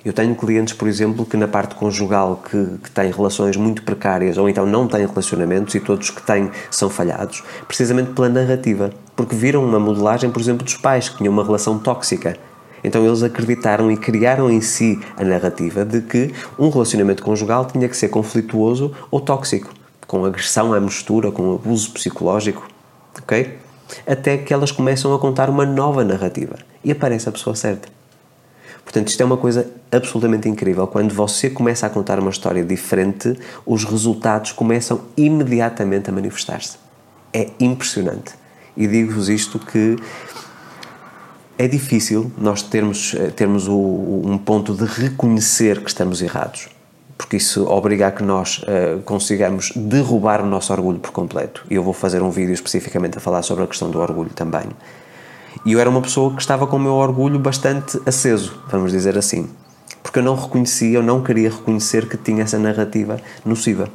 Eu 0.08 0.14
tenho 0.14 0.34
clientes, 0.34 0.72
por 0.72 0.88
exemplo, 0.88 1.26
que 1.26 1.36
na 1.36 1.46
parte 1.46 1.74
conjugal 1.74 2.42
que, 2.42 2.78
que 2.82 2.90
têm 2.90 3.12
relações 3.12 3.58
muito 3.58 3.82
precárias 3.82 4.38
ou 4.38 4.48
então 4.48 4.64
não 4.64 4.88
têm 4.88 5.04
relacionamentos 5.04 5.74
e 5.74 5.80
todos 5.80 6.08
que 6.08 6.22
têm 6.22 6.50
são 6.70 6.88
falhados, 6.88 7.44
precisamente 7.66 8.12
pela 8.12 8.26
narrativa, 8.30 8.90
porque 9.14 9.36
viram 9.36 9.62
uma 9.62 9.78
modelagem, 9.78 10.30
por 10.30 10.40
exemplo, 10.40 10.64
dos 10.64 10.78
pais 10.78 11.10
que 11.10 11.18
tinham 11.18 11.30
uma 11.30 11.44
relação 11.44 11.78
tóxica. 11.78 12.38
Então 12.82 13.04
eles 13.04 13.22
acreditaram 13.22 13.92
e 13.92 13.98
criaram 13.98 14.50
em 14.50 14.62
si 14.62 14.98
a 15.14 15.22
narrativa 15.22 15.84
de 15.84 16.00
que 16.00 16.32
um 16.58 16.70
relacionamento 16.70 17.22
conjugal 17.22 17.66
tinha 17.66 17.86
que 17.86 17.94
ser 17.94 18.08
conflituoso 18.08 18.94
ou 19.10 19.20
tóxico, 19.20 19.74
com 20.06 20.24
agressão 20.24 20.72
à 20.72 20.80
mistura, 20.80 21.30
com 21.30 21.54
abuso 21.54 21.92
psicológico, 21.92 22.66
ok? 23.20 23.58
Até 24.06 24.38
que 24.38 24.54
elas 24.54 24.72
começam 24.72 25.12
a 25.12 25.18
contar 25.18 25.50
uma 25.50 25.66
nova 25.66 26.02
narrativa 26.02 26.56
e 26.82 26.90
aparece 26.90 27.28
a 27.28 27.32
pessoa 27.32 27.54
certa. 27.54 27.97
Portanto, 28.88 29.08
isto 29.08 29.20
é 29.20 29.26
uma 29.26 29.36
coisa 29.36 29.70
absolutamente 29.92 30.48
incrível. 30.48 30.86
Quando 30.86 31.14
você 31.14 31.50
começa 31.50 31.86
a 31.86 31.90
contar 31.90 32.18
uma 32.18 32.30
história 32.30 32.64
diferente, 32.64 33.38
os 33.66 33.84
resultados 33.84 34.50
começam 34.52 35.02
imediatamente 35.14 36.08
a 36.08 36.12
manifestar-se. 36.12 36.78
É 37.30 37.50
impressionante. 37.60 38.32
E 38.74 38.86
digo-vos 38.86 39.28
isto 39.28 39.58
que 39.58 39.96
é 41.58 41.68
difícil 41.68 42.32
nós 42.38 42.62
termos, 42.62 43.14
eh, 43.14 43.28
termos 43.28 43.68
o, 43.68 44.22
um 44.24 44.38
ponto 44.38 44.72
de 44.72 44.86
reconhecer 44.86 45.82
que 45.82 45.90
estamos 45.90 46.22
errados, 46.22 46.70
porque 47.18 47.36
isso 47.36 47.68
obriga 47.68 48.06
a 48.06 48.10
que 48.10 48.22
nós 48.22 48.62
uh, 48.62 49.02
consigamos 49.02 49.70
derrubar 49.76 50.40
o 50.40 50.46
nosso 50.46 50.72
orgulho 50.72 50.98
por 50.98 51.10
completo. 51.10 51.62
E 51.70 51.74
eu 51.74 51.82
vou 51.82 51.92
fazer 51.92 52.22
um 52.22 52.30
vídeo 52.30 52.54
especificamente 52.54 53.18
a 53.18 53.20
falar 53.20 53.42
sobre 53.42 53.64
a 53.64 53.66
questão 53.66 53.90
do 53.90 54.00
orgulho 54.00 54.30
também. 54.30 54.64
E 55.64 55.72
eu 55.72 55.80
era 55.80 55.90
uma 55.90 56.00
pessoa 56.00 56.34
que 56.34 56.40
estava 56.40 56.66
com 56.66 56.76
o 56.76 56.80
meu 56.80 56.94
orgulho 56.94 57.38
bastante 57.38 58.00
aceso, 58.06 58.62
vamos 58.70 58.92
dizer 58.92 59.16
assim. 59.16 59.48
Porque 60.02 60.18
eu 60.18 60.22
não 60.22 60.34
reconhecia, 60.34 60.98
eu 60.98 61.02
não 61.02 61.22
queria 61.22 61.50
reconhecer 61.50 62.08
que 62.08 62.16
tinha 62.16 62.42
essa 62.42 62.58
narrativa 62.58 63.20
nociva. 63.44 63.88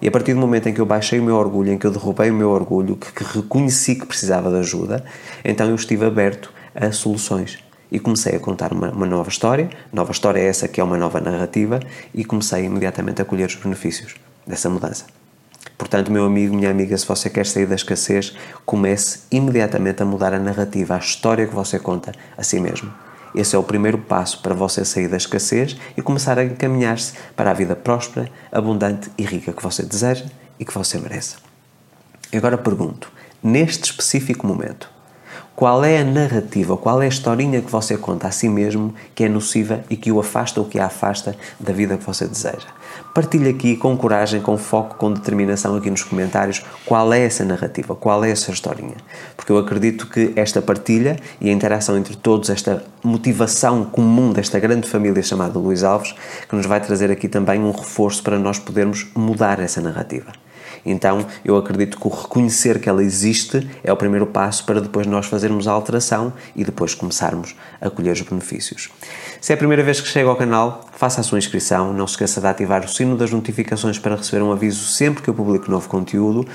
E 0.00 0.08
a 0.08 0.10
partir 0.10 0.34
do 0.34 0.40
momento 0.40 0.68
em 0.68 0.74
que 0.74 0.80
eu 0.80 0.86
baixei 0.86 1.20
o 1.20 1.22
meu 1.22 1.36
orgulho, 1.36 1.72
em 1.72 1.78
que 1.78 1.86
eu 1.86 1.90
derrubei 1.90 2.30
o 2.30 2.34
meu 2.34 2.50
orgulho, 2.50 2.96
que, 2.96 3.12
que 3.12 3.24
reconheci 3.24 3.94
que 3.94 4.06
precisava 4.06 4.50
de 4.50 4.56
ajuda, 4.56 5.04
então 5.44 5.68
eu 5.68 5.74
estive 5.74 6.04
aberto 6.04 6.52
a 6.74 6.90
soluções. 6.92 7.58
E 7.90 7.98
comecei 7.98 8.34
a 8.34 8.40
contar 8.40 8.72
uma, 8.72 8.90
uma, 8.90 9.06
nova 9.06 9.28
história, 9.28 9.70
nova 9.92 10.10
história 10.10 10.40
é 10.40 10.46
essa 10.46 10.66
que 10.66 10.80
é 10.80 10.84
uma 10.84 10.96
nova 10.96 11.20
narrativa, 11.20 11.80
e 12.12 12.24
comecei 12.24 12.64
imediatamente 12.64 13.22
a 13.22 13.24
colher 13.24 13.46
os 13.46 13.54
benefícios 13.54 14.16
dessa 14.46 14.68
mudança. 14.68 15.06
Portanto, 15.76 16.12
meu 16.12 16.24
amigo, 16.24 16.54
minha 16.54 16.70
amiga, 16.70 16.96
se 16.96 17.06
você 17.06 17.28
quer 17.28 17.46
sair 17.46 17.66
da 17.66 17.74
escassez, 17.74 18.36
comece 18.64 19.20
imediatamente 19.30 20.02
a 20.02 20.06
mudar 20.06 20.32
a 20.32 20.38
narrativa, 20.38 20.94
a 20.94 20.98
história 20.98 21.46
que 21.46 21.54
você 21.54 21.78
conta 21.78 22.12
a 22.36 22.42
si 22.42 22.60
mesmo. 22.60 22.92
Esse 23.34 23.56
é 23.56 23.58
o 23.58 23.64
primeiro 23.64 23.98
passo 23.98 24.40
para 24.40 24.54
você 24.54 24.84
sair 24.84 25.08
da 25.08 25.16
escassez 25.16 25.76
e 25.96 26.02
começar 26.02 26.38
a 26.38 26.44
encaminhar-se 26.44 27.14
para 27.34 27.50
a 27.50 27.54
vida 27.54 27.74
próspera, 27.74 28.30
abundante 28.52 29.10
e 29.18 29.24
rica 29.24 29.52
que 29.52 29.62
você 29.62 29.82
deseja 29.82 30.26
e 30.58 30.64
que 30.64 30.72
você 30.72 30.98
merece. 30.98 31.34
Agora 32.32 32.56
pergunto, 32.56 33.10
neste 33.42 33.84
específico 33.84 34.46
momento, 34.46 34.93
qual 35.56 35.84
é 35.84 35.98
a 35.98 36.04
narrativa, 36.04 36.76
qual 36.76 37.00
é 37.00 37.04
a 37.04 37.08
historinha 37.08 37.62
que 37.62 37.70
você 37.70 37.96
conta 37.96 38.26
a 38.26 38.32
si 38.32 38.48
mesmo 38.48 38.92
que 39.14 39.22
é 39.22 39.28
nociva 39.28 39.84
e 39.88 39.96
que 39.96 40.10
o 40.10 40.18
afasta 40.18 40.60
ou 40.60 40.66
que 40.66 40.80
a 40.80 40.86
afasta 40.86 41.36
da 41.60 41.72
vida 41.72 41.96
que 41.96 42.04
você 42.04 42.26
deseja? 42.26 42.66
Partilhe 43.14 43.50
aqui 43.50 43.76
com 43.76 43.96
coragem, 43.96 44.40
com 44.40 44.58
foco, 44.58 44.96
com 44.96 45.12
determinação 45.12 45.76
aqui 45.76 45.88
nos 45.90 46.02
comentários 46.02 46.64
qual 46.84 47.12
é 47.12 47.20
essa 47.20 47.44
narrativa, 47.44 47.94
qual 47.94 48.24
é 48.24 48.30
essa 48.30 48.50
historinha. 48.50 48.96
Porque 49.36 49.52
eu 49.52 49.58
acredito 49.58 50.08
que 50.08 50.32
esta 50.34 50.60
partilha 50.60 51.16
e 51.40 51.48
a 51.48 51.52
interação 51.52 51.96
entre 51.96 52.16
todos, 52.16 52.50
esta 52.50 52.82
motivação 53.04 53.84
comum 53.84 54.32
desta 54.32 54.58
grande 54.58 54.88
família 54.88 55.22
chamada 55.22 55.56
Luís 55.56 55.84
Alves, 55.84 56.16
que 56.48 56.56
nos 56.56 56.66
vai 56.66 56.80
trazer 56.80 57.12
aqui 57.12 57.28
também 57.28 57.60
um 57.60 57.70
reforço 57.70 58.24
para 58.24 58.40
nós 58.40 58.58
podermos 58.58 59.06
mudar 59.14 59.60
essa 59.60 59.80
narrativa. 59.80 60.32
Então, 60.84 61.24
eu 61.44 61.56
acredito 61.56 61.98
que 61.98 62.06
o 62.06 62.10
reconhecer 62.10 62.80
que 62.80 62.88
ela 62.88 63.02
existe 63.02 63.68
é 63.82 63.92
o 63.92 63.96
primeiro 63.96 64.26
passo 64.26 64.64
para 64.64 64.80
depois 64.80 65.06
nós 65.06 65.26
fazermos 65.26 65.66
a 65.66 65.72
alteração 65.72 66.32
e 66.54 66.64
depois 66.64 66.94
começarmos 66.94 67.54
a 67.80 67.88
colher 67.88 68.12
os 68.12 68.20
benefícios. 68.20 68.90
Se 69.40 69.52
é 69.52 69.54
a 69.54 69.58
primeira 69.58 69.82
vez 69.82 70.00
que 70.00 70.08
chega 70.08 70.28
ao 70.28 70.36
canal, 70.36 70.88
faça 70.92 71.20
a 71.20 71.24
sua 71.24 71.38
inscrição, 71.38 71.92
não 71.92 72.06
se 72.06 72.14
esqueça 72.14 72.40
de 72.40 72.46
ativar 72.46 72.84
o 72.84 72.88
sino 72.88 73.16
das 73.16 73.30
notificações 73.30 73.98
para 73.98 74.16
receber 74.16 74.42
um 74.42 74.52
aviso 74.52 74.84
sempre 74.84 75.22
que 75.22 75.30
eu 75.30 75.34
publico 75.34 75.70
novo 75.70 75.88
conteúdo. 75.88 76.46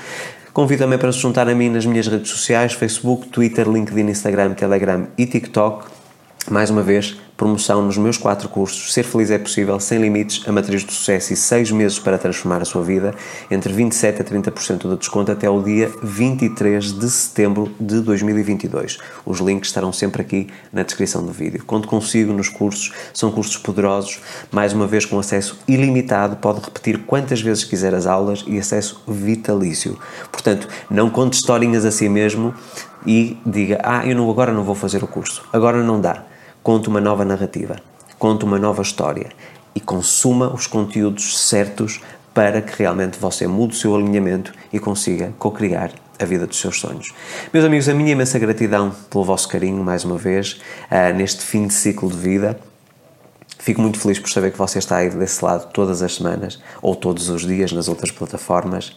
Convido 0.52 0.82
também 0.82 0.98
para 0.98 1.12
se 1.12 1.18
juntar 1.18 1.48
a 1.48 1.54
mim 1.54 1.68
nas 1.68 1.86
minhas 1.86 2.08
redes 2.08 2.30
sociais, 2.30 2.72
Facebook, 2.72 3.28
Twitter, 3.28 3.68
LinkedIn, 3.68 4.08
Instagram, 4.10 4.54
Telegram 4.54 5.06
e 5.16 5.24
TikTok. 5.24 5.99
Mais 6.48 6.70
uma 6.70 6.82
vez, 6.82 7.16
promoção 7.36 7.82
nos 7.82 7.98
meus 7.98 8.16
quatro 8.16 8.48
cursos 8.48 8.92
Ser 8.92 9.04
Feliz 9.04 9.30
é 9.30 9.38
Possível, 9.38 9.78
Sem 9.78 10.00
Limites, 10.00 10.42
A 10.48 10.52
Matriz 10.52 10.82
do 10.82 10.90
Sucesso 10.90 11.32
e 11.34 11.36
6 11.36 11.70
meses 11.70 11.98
para 11.98 12.16
transformar 12.16 12.62
a 12.62 12.64
sua 12.64 12.82
vida, 12.82 13.14
entre 13.50 13.72
27% 13.74 14.20
a 14.20 14.24
30% 14.24 14.88
de 14.88 14.96
desconto 14.96 15.30
até 15.30 15.48
o 15.48 15.62
dia 15.62 15.92
23 16.02 16.92
de 16.92 17.10
setembro 17.10 17.70
de 17.78 18.00
2022. 18.00 18.98
Os 19.24 19.38
links 19.38 19.68
estarão 19.68 19.92
sempre 19.92 20.22
aqui 20.22 20.48
na 20.72 20.82
descrição 20.82 21.24
do 21.24 21.30
vídeo. 21.30 21.62
Conto 21.64 21.86
consigo 21.86 22.32
nos 22.32 22.48
cursos, 22.48 22.90
são 23.12 23.30
cursos 23.30 23.58
poderosos, 23.58 24.20
mais 24.50 24.72
uma 24.72 24.86
vez 24.86 25.04
com 25.04 25.18
acesso 25.18 25.58
ilimitado, 25.68 26.36
pode 26.36 26.60
repetir 26.60 27.00
quantas 27.00 27.40
vezes 27.40 27.64
quiser 27.64 27.94
as 27.94 28.06
aulas 28.06 28.44
e 28.46 28.58
acesso 28.58 29.02
vitalício. 29.06 29.98
Portanto, 30.32 30.68
não 30.90 31.10
conte 31.10 31.34
historinhas 31.34 31.84
a 31.84 31.90
si 31.90 32.08
mesmo 32.08 32.54
e 33.06 33.38
diga: 33.44 33.80
Ah, 33.82 34.06
eu 34.06 34.14
não, 34.14 34.30
agora 34.30 34.52
não 34.52 34.64
vou 34.64 34.74
fazer 34.74 35.02
o 35.02 35.06
curso, 35.06 35.44
agora 35.52 35.82
não 35.82 36.00
dá 36.00 36.24
conte 36.62 36.88
uma 36.88 37.00
nova 37.00 37.24
narrativa, 37.24 37.76
conte 38.18 38.44
uma 38.44 38.58
nova 38.58 38.82
história 38.82 39.30
e 39.74 39.80
consuma 39.80 40.52
os 40.52 40.66
conteúdos 40.66 41.38
certos 41.48 42.00
para 42.34 42.60
que 42.60 42.78
realmente 42.78 43.18
você 43.18 43.46
mude 43.46 43.74
o 43.74 43.76
seu 43.76 43.94
alinhamento 43.94 44.52
e 44.72 44.78
consiga 44.78 45.32
co-criar 45.38 45.90
a 46.18 46.24
vida 46.24 46.46
dos 46.46 46.60
seus 46.60 46.78
sonhos. 46.78 47.12
Meus 47.52 47.64
amigos, 47.64 47.88
a 47.88 47.94
minha 47.94 48.12
imensa 48.12 48.38
gratidão 48.38 48.94
pelo 49.08 49.24
vosso 49.24 49.48
carinho, 49.48 49.82
mais 49.82 50.04
uma 50.04 50.18
vez, 50.18 50.60
uh, 50.90 51.16
neste 51.16 51.42
fim 51.42 51.66
de 51.66 51.74
ciclo 51.74 52.10
de 52.10 52.16
vida. 52.16 52.60
Fico 53.58 53.80
muito 53.80 53.98
feliz 53.98 54.18
por 54.18 54.30
saber 54.30 54.52
que 54.52 54.58
você 54.58 54.78
está 54.78 54.98
aí 54.98 55.10
desse 55.10 55.44
lado 55.44 55.70
todas 55.72 56.02
as 56.02 56.14
semanas 56.14 56.62
ou 56.80 56.94
todos 56.94 57.28
os 57.28 57.46
dias 57.46 57.72
nas 57.72 57.88
outras 57.88 58.10
plataformas. 58.10 58.96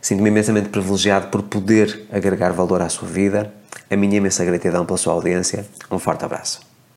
Sinto-me 0.00 0.28
imensamente 0.28 0.68
privilegiado 0.68 1.28
por 1.28 1.42
poder 1.42 2.06
agregar 2.10 2.52
valor 2.52 2.82
à 2.82 2.88
sua 2.88 3.08
vida. 3.08 3.52
A 3.90 3.96
minha 3.96 4.16
imensa 4.16 4.44
gratidão 4.44 4.86
pela 4.86 4.98
sua 4.98 5.12
audiência. 5.12 5.66
Um 5.90 5.98
forte 5.98 6.24
abraço. 6.24 6.69